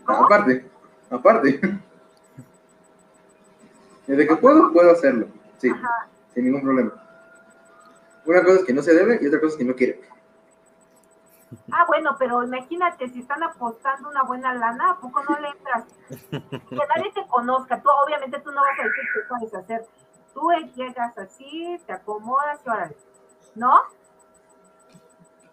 [0.06, 0.70] Aparte,
[1.10, 1.60] aparte.
[4.06, 5.28] Desde que puedo, puedo hacerlo.
[5.60, 6.08] Sí, Ajá.
[6.34, 6.92] sin ningún problema.
[8.24, 10.00] Una cosa es que no se debe y otra cosa es que no quiere.
[11.72, 15.84] Ah, bueno, pero imagínate, si están apostando una buena lana, ¿a poco no le entras?
[16.70, 17.82] Que nadie te conozca.
[17.82, 19.86] Tú, obviamente, tú no vas a decir qué puedes hacer.
[20.32, 22.96] Tú llegas así, te acomodas y órale.
[23.56, 23.82] ¿No?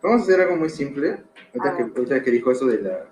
[0.01, 1.23] Vamos a hacer algo muy simple.
[1.55, 3.05] Ahorita, que, ahorita que dijo eso de la...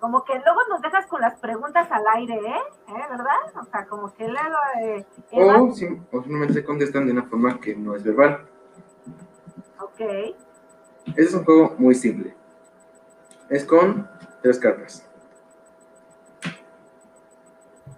[0.00, 2.60] Como que luego nos dejas con las preguntas al aire, ¿eh?
[2.88, 3.02] ¿Eh?
[3.10, 3.60] ¿Verdad?
[3.60, 4.56] O sea, como que luego...
[4.82, 8.46] Eh, Eva, O, sim- o simplemente se contestan de una forma que no es verbal.
[9.80, 10.00] ok.
[10.00, 12.34] Ese es un juego muy simple.
[13.48, 14.08] Es con
[14.42, 15.06] tres cartas.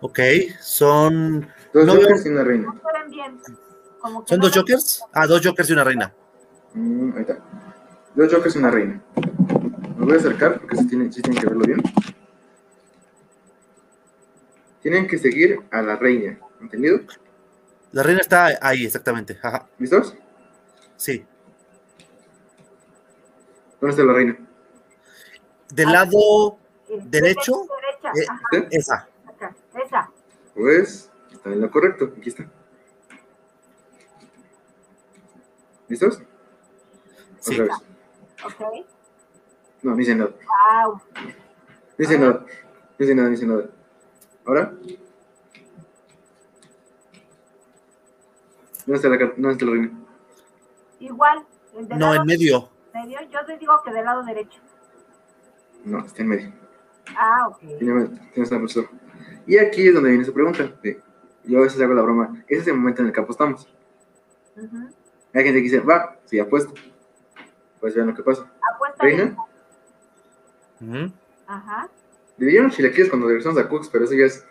[0.00, 0.18] Ok,
[0.60, 1.48] son.
[1.72, 2.66] Dos No jokers y una reina.
[2.66, 3.40] No pueden bien.
[4.00, 5.04] Como que ¿Son no dos jokers?
[5.12, 6.14] Ah, dos jokers y una reina.
[6.74, 7.38] Mm, ahí está.
[8.14, 9.02] Dos jokers y una reina.
[9.98, 11.82] Me voy a acercar porque sí tienen, sí tienen que verlo bien.
[14.80, 16.38] Tienen que seguir a la reina.
[16.60, 17.00] ¿Entendido?
[17.90, 19.36] La reina está ahí, exactamente.
[19.42, 19.66] Ajá.
[19.78, 20.14] ¿Listos?
[20.96, 21.26] Sí.
[23.80, 24.38] ¿Dónde está la reina?
[25.74, 25.92] Del Ah.
[25.92, 27.66] lado derecho,
[28.12, 28.12] Derecha,
[28.52, 29.08] eh, esa.
[29.26, 29.54] acá.
[29.84, 30.10] Esa.
[30.54, 32.12] Pues está en lo correcto.
[32.16, 32.48] Aquí está.
[35.88, 36.22] ¿Listos?
[37.40, 37.60] Sí.
[37.60, 37.84] Otra vez.
[38.44, 38.86] Ok.
[39.88, 40.30] No, no dice nada.
[40.84, 41.00] Wow.
[41.16, 41.32] No
[41.96, 42.32] dice nada.
[42.40, 42.46] No
[42.98, 43.64] dice nada, no dice nada.
[44.44, 44.72] ¿Ahora?
[48.84, 49.90] ¿Dónde está la, car- dónde está la reina?
[51.00, 51.46] Igual,
[51.90, 52.68] No, lado en medio.
[52.94, 54.60] medio, yo te digo que del lado derecho.
[55.84, 56.52] No, está en medio.
[57.16, 57.62] Ah, ok.
[59.46, 60.64] Y aquí es donde viene su pregunta.
[60.82, 61.00] de-
[61.44, 62.44] yo a veces hago la broma.
[62.46, 63.66] Ese es el momento en el que apostamos.
[64.56, 66.74] Hay gente que dice, va, sí, apuesto.
[67.80, 68.42] Pues vean lo que pasa.
[68.74, 69.36] Apuesta Reina,
[70.80, 71.12] Ujú.
[71.46, 71.88] Ajá.
[72.36, 74.46] le dieron chilaquiles cuando regresamos a Cooks, pero eso ya es.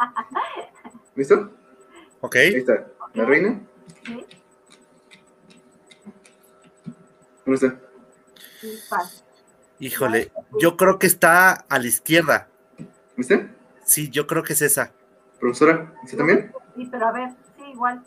[1.16, 1.50] ¿Listo?
[2.20, 2.36] Ok.
[2.36, 2.86] Ahí está.
[3.14, 3.60] La reina.
[4.04, 4.24] Sí.
[7.44, 7.80] ¿Dónde está?
[9.78, 10.30] Híjole,
[10.60, 12.48] yo creo que está a la izquierda.
[13.16, 13.48] ¿Viste?
[13.84, 14.92] Sí, yo creo que es esa.
[15.40, 16.52] Profesora, ¿usted también?
[16.76, 18.02] Sí, pero a ver, sí, igual.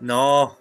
[0.00, 0.56] No.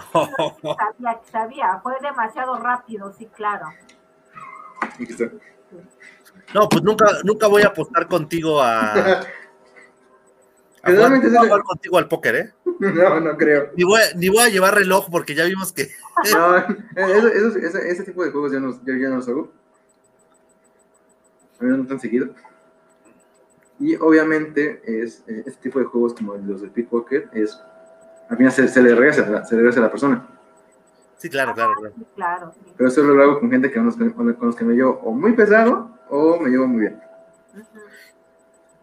[0.12, 1.80] Sabía, sabía.
[1.82, 3.66] Fue demasiado rápido, sí, claro.
[6.54, 8.92] No, pues nunca, nunca voy a apostar contigo a.
[8.94, 9.24] a
[10.84, 12.52] jugar, voy a jugar contigo al póker, ¿eh?
[12.80, 13.70] No, no creo.
[13.76, 15.88] Ni voy, a- ni voy a llevar reloj porque ya vimos que.
[16.32, 19.52] No, eso- eso- ese, ese tipo de juegos yo no, yo, yo no los hago.
[21.60, 22.28] A mí no tan seguido.
[23.80, 27.60] Y obviamente es eh, este tipo de juegos como los de pickpocket es
[28.28, 30.26] al final se, se le regresa, se le regresa a la persona.
[31.16, 31.94] Sí, claro, claro, claro.
[31.96, 32.52] Sí, claro.
[32.54, 32.72] sí.
[32.76, 35.90] Pero eso lo hago con gente que con los que me llevo o muy pesado
[36.08, 37.00] o me llevo muy bien.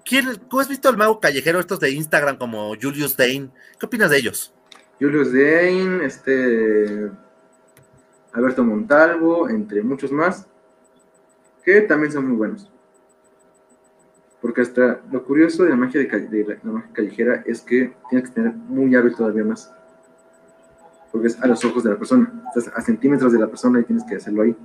[0.03, 3.49] ¿Quién, ¿Tú has visto el mago callejero estos de Instagram como Julius Dane?
[3.79, 4.53] ¿Qué opinas de ellos?
[4.99, 7.09] Julius Dane, este
[8.33, 10.45] Alberto Montalvo, entre muchos más,
[11.63, 12.69] que también son muy buenos.
[14.45, 18.35] Porque hasta lo curioso de la magia, de, la, magia callejera es que tienes que
[18.35, 19.73] tener muy hábil todavía más.
[21.11, 22.31] Porque es a los ojos de la persona.
[22.49, 24.55] Estás a centímetros de la persona y tienes que hacerlo ahí.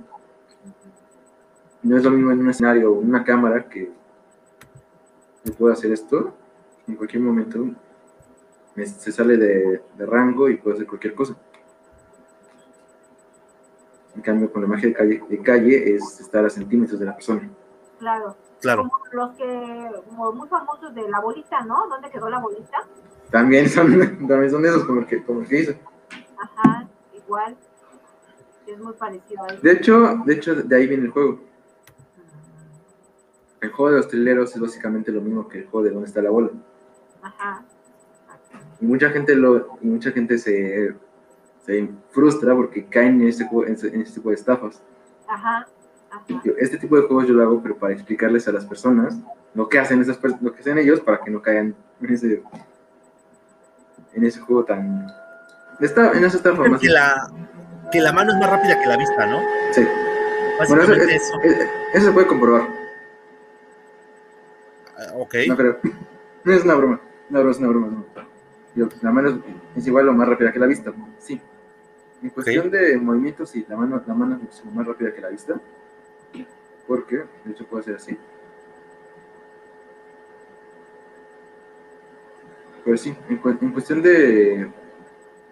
[1.81, 3.91] No es lo mismo en un escenario o una cámara que
[5.45, 6.31] yo puedo hacer esto
[6.87, 7.67] en cualquier momento
[8.75, 11.35] me- se sale de, rango y puede hacer cualquier cosa.
[14.15, 17.15] En cambio, con la magia de calle, de calle es estar a centímetros de la
[17.15, 17.49] persona.
[17.97, 18.50] Claro.
[18.61, 18.87] Claro.
[18.89, 21.87] Como los que, como muy famosos de la bolita, ¿no?
[21.87, 22.77] ¿Dónde quedó la bolita?
[23.31, 23.87] También son,
[24.27, 25.73] también son esos como el que, como el que hizo.
[26.39, 27.57] Ajá, igual.
[28.67, 29.61] Es muy parecido a eso.
[29.61, 31.39] De hecho, de hecho, de ahí viene el juego.
[33.59, 36.21] El juego de los trileros es básicamente lo mismo que el juego de dónde está
[36.21, 36.49] la bola.
[37.21, 37.63] Ajá.
[38.79, 40.95] Y mucha gente lo, y mucha gente se,
[41.65, 44.81] se frustra porque caen en este, juego- en este, en este tipo de estafas.
[45.27, 45.67] Ajá.
[46.59, 49.17] Este tipo de juegos yo lo hago, pero para explicarles a las personas
[49.53, 52.41] lo que hacen esas lo que hacen ellos para que no caigan en ese,
[54.13, 55.07] en ese juego tan
[55.79, 56.79] esta, en esa estafa más.
[56.81, 57.31] Que la,
[57.91, 59.39] que la mano es más rápida que la vista, ¿no?
[59.71, 59.81] Sí.
[60.67, 61.39] Bueno, eso, Básicamente es- eso.
[61.41, 62.61] es- eso se puede comprobar.
[64.97, 65.35] Ah, Ok.
[65.47, 65.79] No creo.
[66.43, 67.01] No es una broma.
[67.29, 67.87] Broma es una broma.
[67.87, 68.05] no.
[68.75, 69.35] Yo, la mano es,
[69.77, 70.93] es igual o más rápida que la vista.
[71.19, 71.41] Sí.
[72.23, 75.55] En cuestión de movimientos, sí, la mano, la mano es más rápida que la vista.
[76.87, 78.17] Porque, de hecho, puede ser así.
[82.83, 84.71] Pero sí, en, en cuestión de.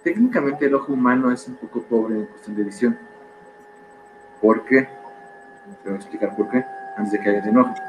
[0.03, 2.97] Técnicamente, el ojo humano es un poco pobre en cuestión de visión.
[4.41, 4.87] ¿Por qué?
[5.83, 6.65] Te voy a explicar por qué,
[6.97, 7.81] antes de que alguien se.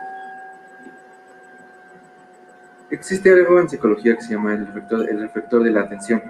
[2.90, 6.22] Existe algo en psicología que se llama el reflector, el reflector de la atención.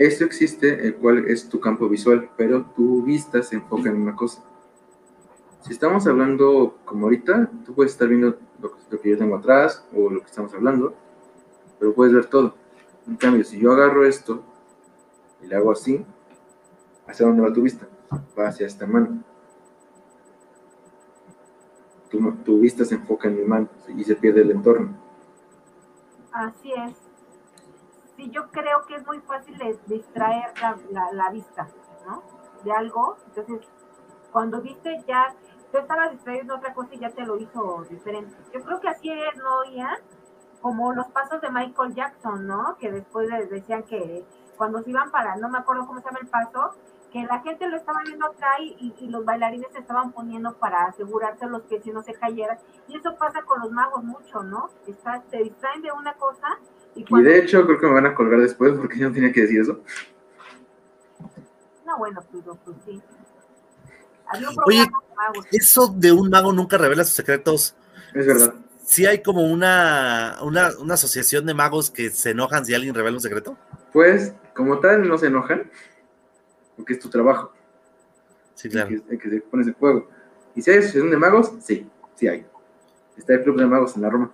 [0.00, 4.16] Esto existe, el cual es tu campo visual, pero tu vista se enfoca en una
[4.16, 4.42] cosa.
[5.60, 10.08] Si estamos hablando como ahorita, tú puedes estar viendo lo, que- yo tengo atrás o
[10.08, 10.94] lo que estamos hablando,
[11.78, 12.54] pero puedes ver todo.
[13.06, 14.42] En cambio, si yo agarro esto
[15.42, 16.02] y le hago así,
[17.06, 17.86] ¿hacia dónde va tu vista?
[18.38, 19.22] Va hacia esta mano
[22.44, 24.96] tu vista se enfoca en mi mano y se pierde el entorno.
[26.32, 27.09] Así es.
[28.20, 29.56] Sí, yo creo que es muy fácil
[29.86, 30.52] distraer
[31.12, 31.66] la, vista,
[32.06, 32.22] ¿no?
[32.62, 33.16] De algo.
[33.28, 33.66] Entonces,
[34.30, 35.34] cuando viste ya,
[35.72, 38.36] tú estabas distraído en otra cosa y ya te lo hizo diferente.
[38.52, 39.62] Yo creo que así es, ¿no?
[40.60, 42.76] Como los pasos de Michael Jackson, ¿no?
[42.78, 44.22] Que después les decían que
[44.58, 46.74] cuando se iban para, no me acuerdo cómo se llama el paso,
[47.10, 50.84] que la gente lo estaba viendo acá y, y- los bailarines se estaban poniendo para
[50.84, 52.58] asegurarse los que si no se cayeran.
[52.86, 54.68] Y eso pasa con los magos mucho, ¿no?
[54.86, 56.58] Está, te distraen de una cosa
[56.94, 59.42] y de hecho, creo que me van a colgar después porque yo no tenía que
[59.42, 59.80] decir eso.
[61.86, 63.02] No, bueno, pues, pues sí.
[64.26, 64.86] Había un Oye.
[65.52, 67.74] Eso de un mago nunca revela sus secretos.
[68.14, 68.54] Es verdad.
[68.84, 73.16] Sí hay como una, una, una asociación de magos que se enojan si alguien revela
[73.16, 73.56] un secreto.
[73.92, 75.70] Pues, como tal, no se enojan
[76.76, 77.52] porque es tu trabajo.
[78.54, 78.88] Sí, el claro.
[78.88, 80.08] que, el que se pones en juego.
[80.54, 81.52] ¿Y si hay asociación de magos?
[81.60, 82.46] Sí, sí hay.
[83.16, 84.32] Está el club de magos en la Roma.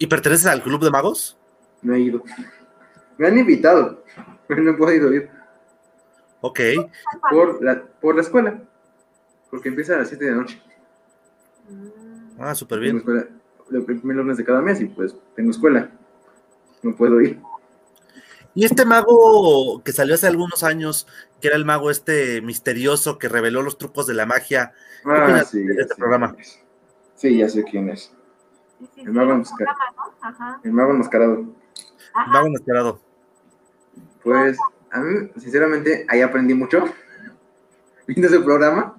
[0.00, 1.36] ¿Y perteneces al club de magos?
[1.82, 2.24] No he ido.
[3.18, 4.02] Me han invitado,
[4.48, 5.28] pero no he podido ir.
[6.40, 6.58] Ok.
[7.30, 8.62] Por la, por la escuela.
[9.50, 10.62] Porque empieza a las 7 de la noche.
[12.38, 12.96] Ah, súper Tengo bien.
[12.96, 13.26] escuela
[13.72, 15.90] el primer lunes de cada mes y pues tengo escuela.
[16.82, 17.38] No puedo ir.
[18.54, 21.06] Y este mago que salió hace algunos años,
[21.42, 24.72] que era el mago este misterioso que reveló los trucos de la magia.
[25.04, 25.62] Ah, sí.
[25.78, 26.34] este programa?
[27.16, 28.10] Sí, ya sé quién es.
[28.94, 30.14] Sí, El mago un enmasca- programa, ¿no?
[30.28, 31.44] Ajá, El mago enmascarado.
[32.14, 32.30] ajá.
[32.32, 33.00] Mago inesperado.
[34.22, 34.58] Pues
[34.90, 36.84] a mí, sinceramente, ahí aprendí mucho
[38.06, 38.96] viendo ese programa,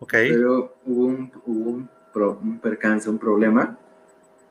[0.00, 0.12] Ok.
[0.12, 3.78] pero hubo un, hubo un, pro- un percance, un problema,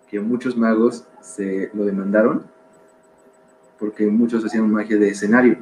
[0.08, 2.50] que muchos magos se lo demandaron
[3.80, 5.58] porque muchos hacían magia de escenario.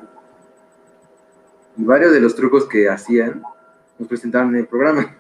[1.75, 3.41] Y varios de los trucos que hacían
[3.97, 5.15] nos presentaron en el programa.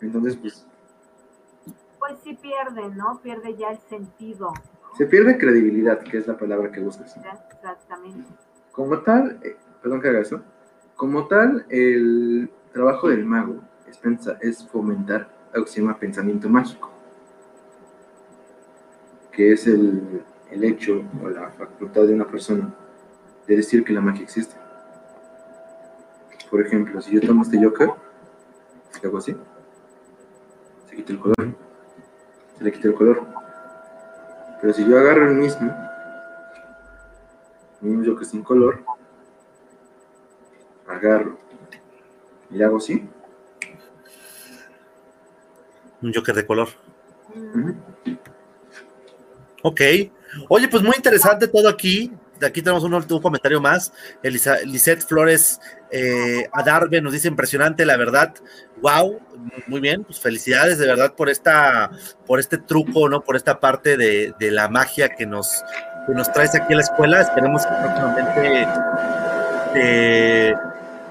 [0.00, 0.66] Entonces, pues,
[2.12, 3.20] Pues sí pierde, ¿no?
[3.22, 4.52] Pierde ya el sentido.
[4.98, 7.16] se pierde credibilidad, que es la palabra que buscas.
[7.16, 8.28] Exactamente.
[8.70, 10.42] Como tal, eh, perdón que haga eso,
[10.94, 13.60] como tal, el trabajo del mago
[14.42, 16.90] es, fomentar algo que se llama pensamiento mágico,
[19.30, 22.74] que es el, el hecho o la facultad de una persona
[23.46, 24.54] de decir que la magia existe.
[26.50, 27.88] Por ejemplo, si yo tomo este Joker,
[29.02, 29.34] y hago así,
[30.90, 31.71] se quita el color,
[32.56, 33.26] se le quita el color.
[34.60, 35.74] Pero si yo agarro el mismo,
[37.82, 38.84] el mismo Joker sin color,
[40.86, 41.38] agarro
[42.50, 43.08] y le hago así,
[46.02, 46.68] Un Joker de color.
[49.62, 49.80] Ok.
[50.48, 52.12] Oye, pues muy interesante todo aquí.
[52.44, 53.92] Aquí tenemos un, un comentario más.
[54.22, 58.34] Elisa, Lisette Flores eh, Adarve nos dice impresionante, la verdad.
[58.80, 59.20] Wow,
[59.66, 61.90] muy bien, pues felicidades de verdad por esta,
[62.26, 63.22] por este truco, ¿no?
[63.22, 65.62] Por esta parte de, de la magia que nos,
[66.06, 67.20] que nos traes aquí a la escuela.
[67.20, 68.68] Esperemos que próximamente
[69.72, 70.56] te,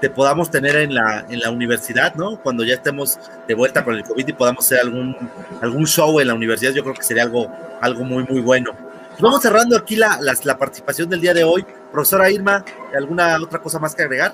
[0.02, 2.42] te podamos tener en la, en la universidad, ¿no?
[2.42, 3.18] Cuando ya estemos
[3.48, 5.16] de vuelta con el COVID y podamos hacer algún,
[5.62, 8.91] algún show en la universidad, yo creo que sería algo, algo muy, muy bueno.
[9.22, 11.64] Vamos cerrando aquí la, las- la participación del día de hoy.
[11.92, 12.64] Profesora Irma,
[12.94, 14.32] ¿alguna otra cosa más que agregar?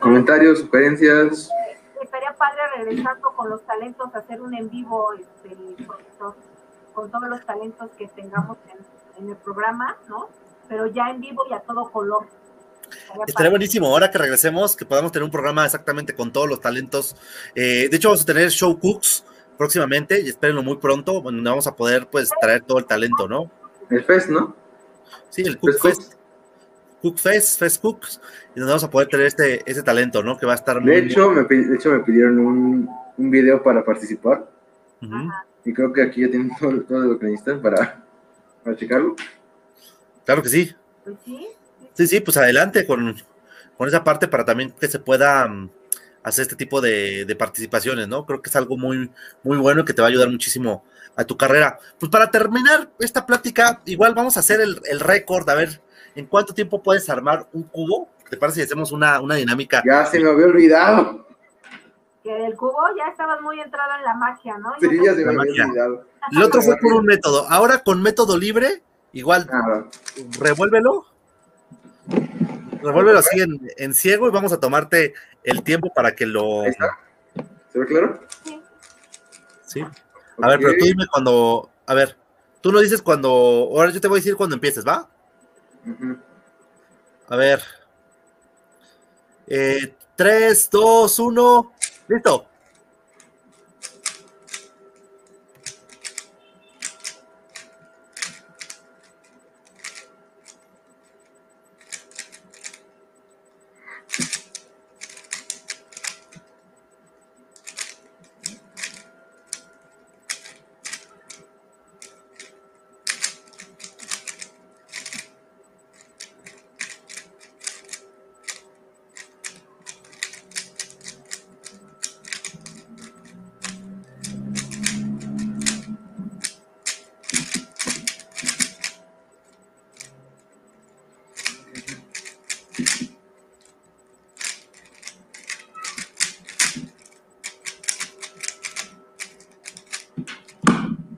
[0.00, 1.48] Comentarios, sugerencias,
[2.02, 6.34] Estaría padre regresando con los talentos, hacer un en vivo, este, profesor,
[6.92, 10.28] con todos los talentos que tengamos en, en el programa, ¿no?
[10.68, 12.26] Pero ya en vivo y a todo color.
[13.24, 17.14] Estaría buenísimo ahora que regresemos, que podamos tener un programa exactamente con todos los talentos.
[17.54, 19.24] Eh, de hecho, vamos a tener show cooks
[19.60, 23.50] próximamente y espérenlo muy pronto, donde vamos a poder pues traer todo el talento, ¿no?
[23.90, 24.56] el fest, ¿no?
[25.28, 26.14] Sí, el Cook Fest Fest,
[27.02, 28.20] Cook Fest, Fest Cooks,
[28.56, 30.38] y donde vamos a poder tener este, ese talento, ¿no?
[30.38, 32.88] Que va a estar muy De hecho, me, de hecho, me pidieron un,
[33.18, 34.50] un video para participar
[35.62, 38.02] y creo que aquí ya tienen todo, todo lo que necesitan para,
[38.64, 39.14] para checarlo.
[40.24, 40.74] Claro que sí.
[41.26, 41.48] Sí,
[41.92, 43.14] Sí, sí, pues adelante con,
[43.76, 45.70] con esa parte para también que se pueda mm,
[46.22, 48.26] hacer este tipo de, de participaciones, ¿no?
[48.26, 49.10] Creo que es algo muy,
[49.42, 50.84] muy bueno y que te va a ayudar muchísimo
[51.16, 51.78] a tu carrera.
[51.98, 55.80] Pues para terminar esta plática, igual vamos a hacer el, el récord, a ver
[56.14, 58.08] en cuánto tiempo puedes armar un cubo.
[58.28, 59.82] ¿Te parece si hacemos una, una dinámica?
[59.86, 61.26] Ya se me había olvidado.
[62.22, 64.72] que del cubo ya estabas muy entrado en la magia, ¿no?
[64.80, 65.64] Sí, ya se me había magia.
[65.66, 66.04] olvidado.
[66.32, 67.46] El otro fue por un método.
[67.48, 69.84] Ahora con método libre, igual Ah,
[70.38, 71.06] revuélvelo.
[72.82, 75.14] Revuélvelo así en, en ciego y vamos a tomarte
[75.44, 76.62] el tiempo para que lo.
[76.62, 76.98] Ahí está.
[77.72, 78.20] ¿Se ve claro?
[79.66, 79.84] Sí.
[80.42, 81.70] A ver, pero tú dime cuando.
[81.86, 82.16] A ver,
[82.60, 83.28] tú no dices cuando.
[83.28, 85.08] Ahora yo te voy a decir cuando empieces, ¿va?
[85.86, 86.18] Ujú.
[87.28, 87.62] A ver.
[89.46, 91.72] Eh, 3, 2, 1.
[92.08, 92.50] Listo.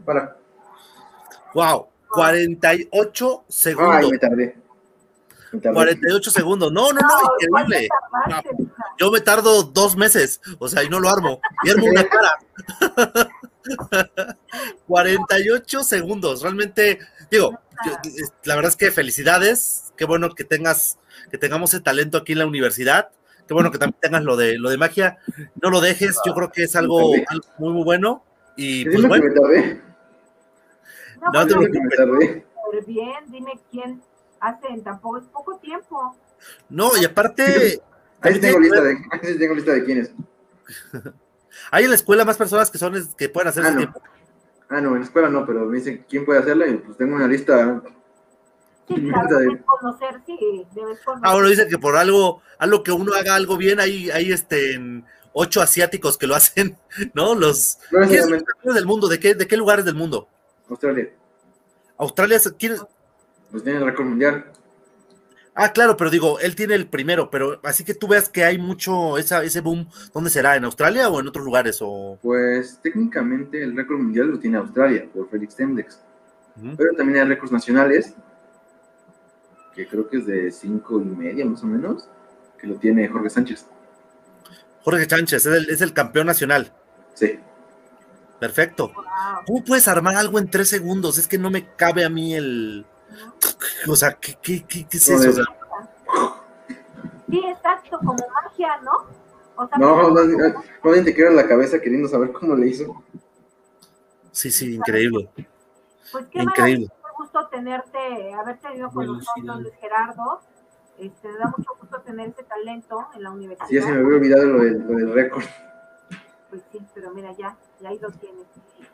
[0.05, 0.37] Para.
[1.55, 1.89] Wow.
[2.11, 4.11] 48 Ay, segundos.
[4.11, 4.57] me tardé.
[5.61, 6.73] 48 segundos.
[6.73, 7.09] No, no, no,
[7.41, 7.89] increíble.
[8.99, 11.41] yo me tardo dos meses, o sea, y no lo armo.
[11.65, 12.39] Y armo una cara.
[14.87, 16.99] 48 segundos, realmente,
[17.31, 17.59] digo,
[18.45, 20.99] la verdad es que felicidades, qué bueno que tengas,
[21.31, 23.11] que tengamos ese talento aquí en la universidad,
[23.47, 25.19] qué bueno que también tengas lo de lo de magia,
[25.61, 27.13] no lo dejes, yo creo que es algo,
[27.59, 28.25] muy, muy bueno.
[28.57, 29.25] Y pues bueno.
[31.33, 31.55] No, te
[32.87, 34.03] bien, dime quién
[34.41, 36.17] hace en tampoco es poco tiempo.
[36.69, 37.81] No, y aparte.
[38.21, 38.97] Ahí tengo lista, de,
[39.39, 40.13] tengo lista de quiénes.
[41.71, 43.81] Hay en la escuela más personas que son que pueden hacer ah, ese no.
[43.81, 44.03] tiempo.
[44.69, 47.17] Ah, no, en la escuela no, pero me dicen quién puede hacerla y pues tengo
[47.17, 47.83] una lista.
[48.89, 51.29] Sí, claro, debes conocer, sí, debes conocer.
[51.29, 54.75] Ah, bueno, dicen que por algo, algo que uno haga algo bien, hay, hay este
[54.75, 56.77] en ocho asiáticos que lo hacen,
[57.15, 57.35] ¿no?
[57.35, 60.29] Los no ¿quiénes son del mundo, ¿de qué, de qué lugares del mundo?
[60.69, 61.11] Australia.
[61.99, 62.77] Australia, ¿quién?
[63.51, 64.53] Pues tiene el récord mundial.
[65.55, 68.57] Ah, claro, pero digo, él tiene el primero, pero así que tú veas que hay
[68.57, 70.57] mucho esa, ese boom, ¿dónde será?
[70.57, 71.79] ¿En Australia o en otros lugares?
[71.83, 72.19] O...
[72.23, 76.01] Pues técnicamente el récord mundial lo tiene Australia, por Félix Tendex.
[76.77, 78.15] Pero también hay récords nacionales,
[79.75, 82.09] que creo que es de cinco y media más o menos,
[82.59, 83.67] que lo tiene Jorge Sánchez.
[84.83, 86.73] Jorge Sánchez, es el, es el campeón nacional.
[87.15, 87.39] Sí.
[88.43, 88.93] Perfecto.
[89.47, 91.17] ¿Cómo puedes armar algo en tres segundos?
[91.17, 92.85] Es que no me cabe a mí el...
[93.87, 95.45] O sea, ¿qué, qué, qué, qué es eso?
[97.31, 99.07] Sí, exacto, como magia, ¿no?
[99.55, 103.05] O sea, no, más, más bien te queda la cabeza queriendo saber cómo le hizo.
[104.33, 105.31] Sí, sí, increíble.
[106.11, 106.89] Pues qué increíble.
[107.01, 110.41] Mucho gusto tenerte, haber tenido con nosotros, Luis Gerardo.
[110.99, 113.69] Este, me da mucho gusto tener ese talento en la universidad.
[113.69, 115.45] Sí, ya se me había olvidado lo del, lo del récord.
[116.51, 118.47] Pues sí, pero mira, ya, ya ahí lo tienes.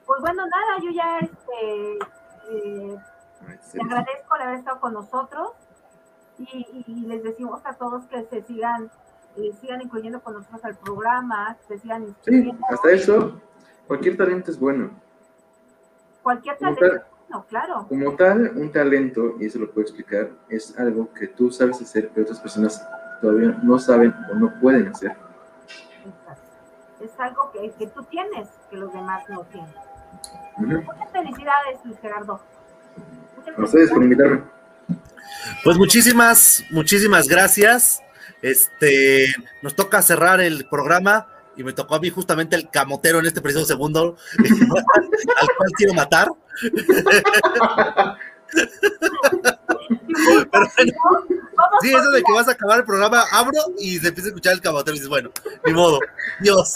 [0.06, 1.98] Pues bueno, nada, yo ya este,
[2.50, 2.98] eh,
[3.72, 5.50] te agradezco el haber estado con nosotros
[6.38, 8.90] y, y, les decimos a todos que se sigan,
[9.36, 13.40] eh, sigan incluyendo con nosotros al programa, se sigan Sí, hasta eso,
[13.86, 14.90] cualquier talento es bueno.
[16.22, 17.86] Cualquier talento es bueno, claro.
[17.88, 22.10] Como tal, un talento, y eso lo puedo explicar, es algo que tú sabes hacer,
[22.14, 22.86] pero otras personas
[23.20, 25.16] todavía no saben o no pueden hacer.
[26.06, 26.47] Exacto.
[27.00, 29.72] Es algo que, que tú tienes, que los demás no tienen.
[30.56, 30.84] Uh -huh.
[30.84, 32.40] Muchas felicidades, Luis Gerardo.
[33.56, 34.42] A ustedes por invitarme.
[35.64, 38.02] Pues muchísimas, muchísimas gracias.
[38.42, 41.26] Este, nos toca cerrar el programa
[41.56, 45.94] y me tocó a mí justamente el camotero en este preciso segundo, al cual quiero
[45.94, 46.28] matar.
[50.50, 50.92] Pero bueno,
[51.80, 54.52] sí, eso de que vas a acabar el programa, abro y se empieza a escuchar
[54.54, 55.30] el camotero y dices, bueno,
[55.64, 55.98] ni modo,
[56.40, 56.74] Dios.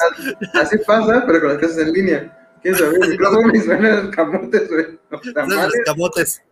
[0.55, 2.39] Así pasa, pero con las clases en línea.
[2.63, 2.97] ¿Quién sabe?
[3.01, 4.99] El micrófono y suenan los camotes, güey.
[5.11, 6.43] Los camotes.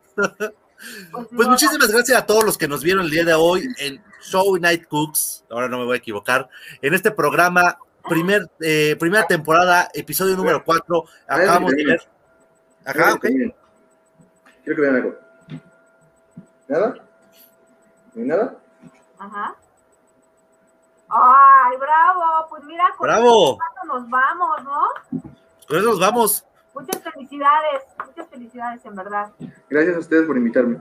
[1.37, 4.57] Pues muchísimas gracias a todos los que nos vieron el día de hoy en Show
[4.59, 6.49] Night Cooks, ahora no me voy a equivocar,
[6.81, 12.01] en este programa, primer, eh, primera temporada, episodio número 4, acabamos de ver.
[12.85, 13.21] Acá, ok.
[13.23, 13.53] Quiero
[14.65, 15.20] que vean algo.
[16.71, 16.95] ¿Nada?
[18.15, 18.55] ¿No hay nada?
[19.19, 19.57] Ajá.
[21.09, 23.59] Ay, bravo, pues mira, con bravo.
[23.89, 24.81] nos vamos, ¿no?
[25.67, 26.47] Con eso nos vamos.
[26.73, 29.33] Muchas felicidades, muchas felicidades en verdad.
[29.69, 30.79] Gracias a ustedes por invitarme.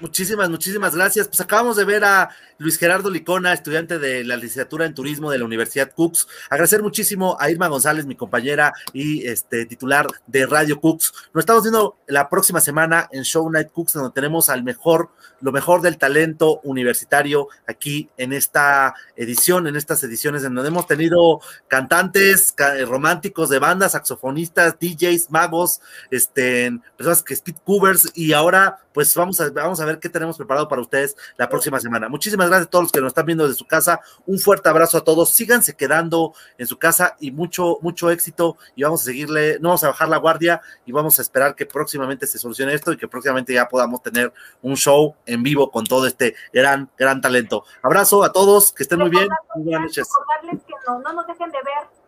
[0.00, 1.28] Muchísimas, muchísimas gracias.
[1.28, 5.38] Pues acabamos de ver a Luis Gerardo Licona, estudiante de la licenciatura en turismo de
[5.38, 6.28] la Universidad Cooks.
[6.48, 11.12] Agradecer muchísimo a Irma González, mi compañera y este titular de Radio Cooks.
[11.34, 15.10] Nos estamos viendo la próxima semana en Show Night Cooks, donde tenemos al mejor,
[15.40, 20.86] lo mejor del talento universitario aquí en esta edición, en estas ediciones en donde hemos
[20.86, 22.54] tenido cantantes
[22.86, 25.80] románticos de bandas, saxofonistas, DJs, magos,
[26.10, 30.36] este, personas que speed covers y ahora pues vamos a, vamos a ver qué tenemos
[30.36, 32.08] preparado para ustedes la próxima semana.
[32.08, 34.00] Muchísimas gracias a todos los que nos están viendo desde su casa.
[34.26, 35.30] Un fuerte abrazo a todos.
[35.30, 38.56] Síganse quedando en su casa y mucho, mucho éxito.
[38.74, 41.66] Y vamos a seguirle, no vamos a bajar la guardia y vamos a esperar que
[41.66, 45.84] próximamente se solucione esto y que próximamente ya podamos tener un show en vivo con
[45.84, 47.64] todo este gran, gran talento.
[47.82, 49.28] Abrazo a todos, que estén muy bien.
[49.54, 50.08] Muy buenas noches.
[50.50, 52.00] Que no, no nos dejen de ver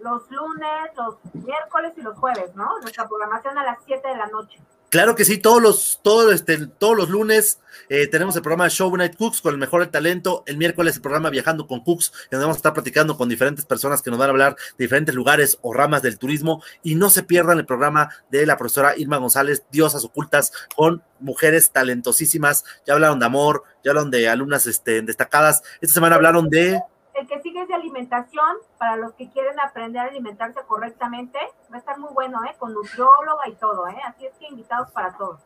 [0.00, 2.78] los lunes, los miércoles y los jueves, ¿no?
[2.80, 4.58] Nuestra programación a las 7 de la noche.
[4.90, 8.96] Claro que sí, todos los, todos, este, todos los lunes eh, tenemos el programa Show
[8.96, 10.42] Night Cooks con el mejor talento.
[10.46, 14.02] El miércoles el programa Viajando con Cooks, donde vamos a estar platicando con diferentes personas
[14.02, 16.60] que nos van a hablar de diferentes lugares o ramas del turismo.
[16.82, 21.70] Y no se pierdan el programa de la profesora Irma González, Diosas Ocultas, con mujeres
[21.70, 22.64] talentosísimas.
[22.84, 25.62] Ya hablaron de amor, ya hablaron de alumnas este, destacadas.
[25.80, 26.80] Esta semana hablaron de
[27.20, 27.66] el que sigue
[28.00, 31.38] alimentación, para los que quieren aprender a alimentarse correctamente,
[31.70, 32.54] va a estar muy bueno, ¿eh?
[32.58, 33.96] Con nutrióloga y todo, ¿eh?
[34.06, 35.40] Así es que invitados para todos.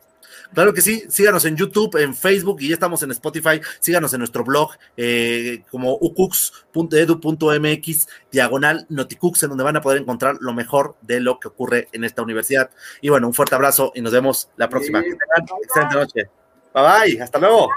[0.54, 3.60] Claro que sí, síganos en YouTube, en Facebook y ya estamos en Spotify.
[3.78, 6.38] Síganos en nuestro blog eh, como ucux.edu.mx,
[8.32, 12.04] diagonal noticux, en donde van a poder encontrar lo mejor de lo que ocurre en
[12.04, 12.70] esta universidad.
[13.02, 15.00] Y bueno, un fuerte abrazo y nos vemos la próxima.
[15.00, 16.30] Excelente noche.
[16.72, 17.68] Bye bye, hasta luego.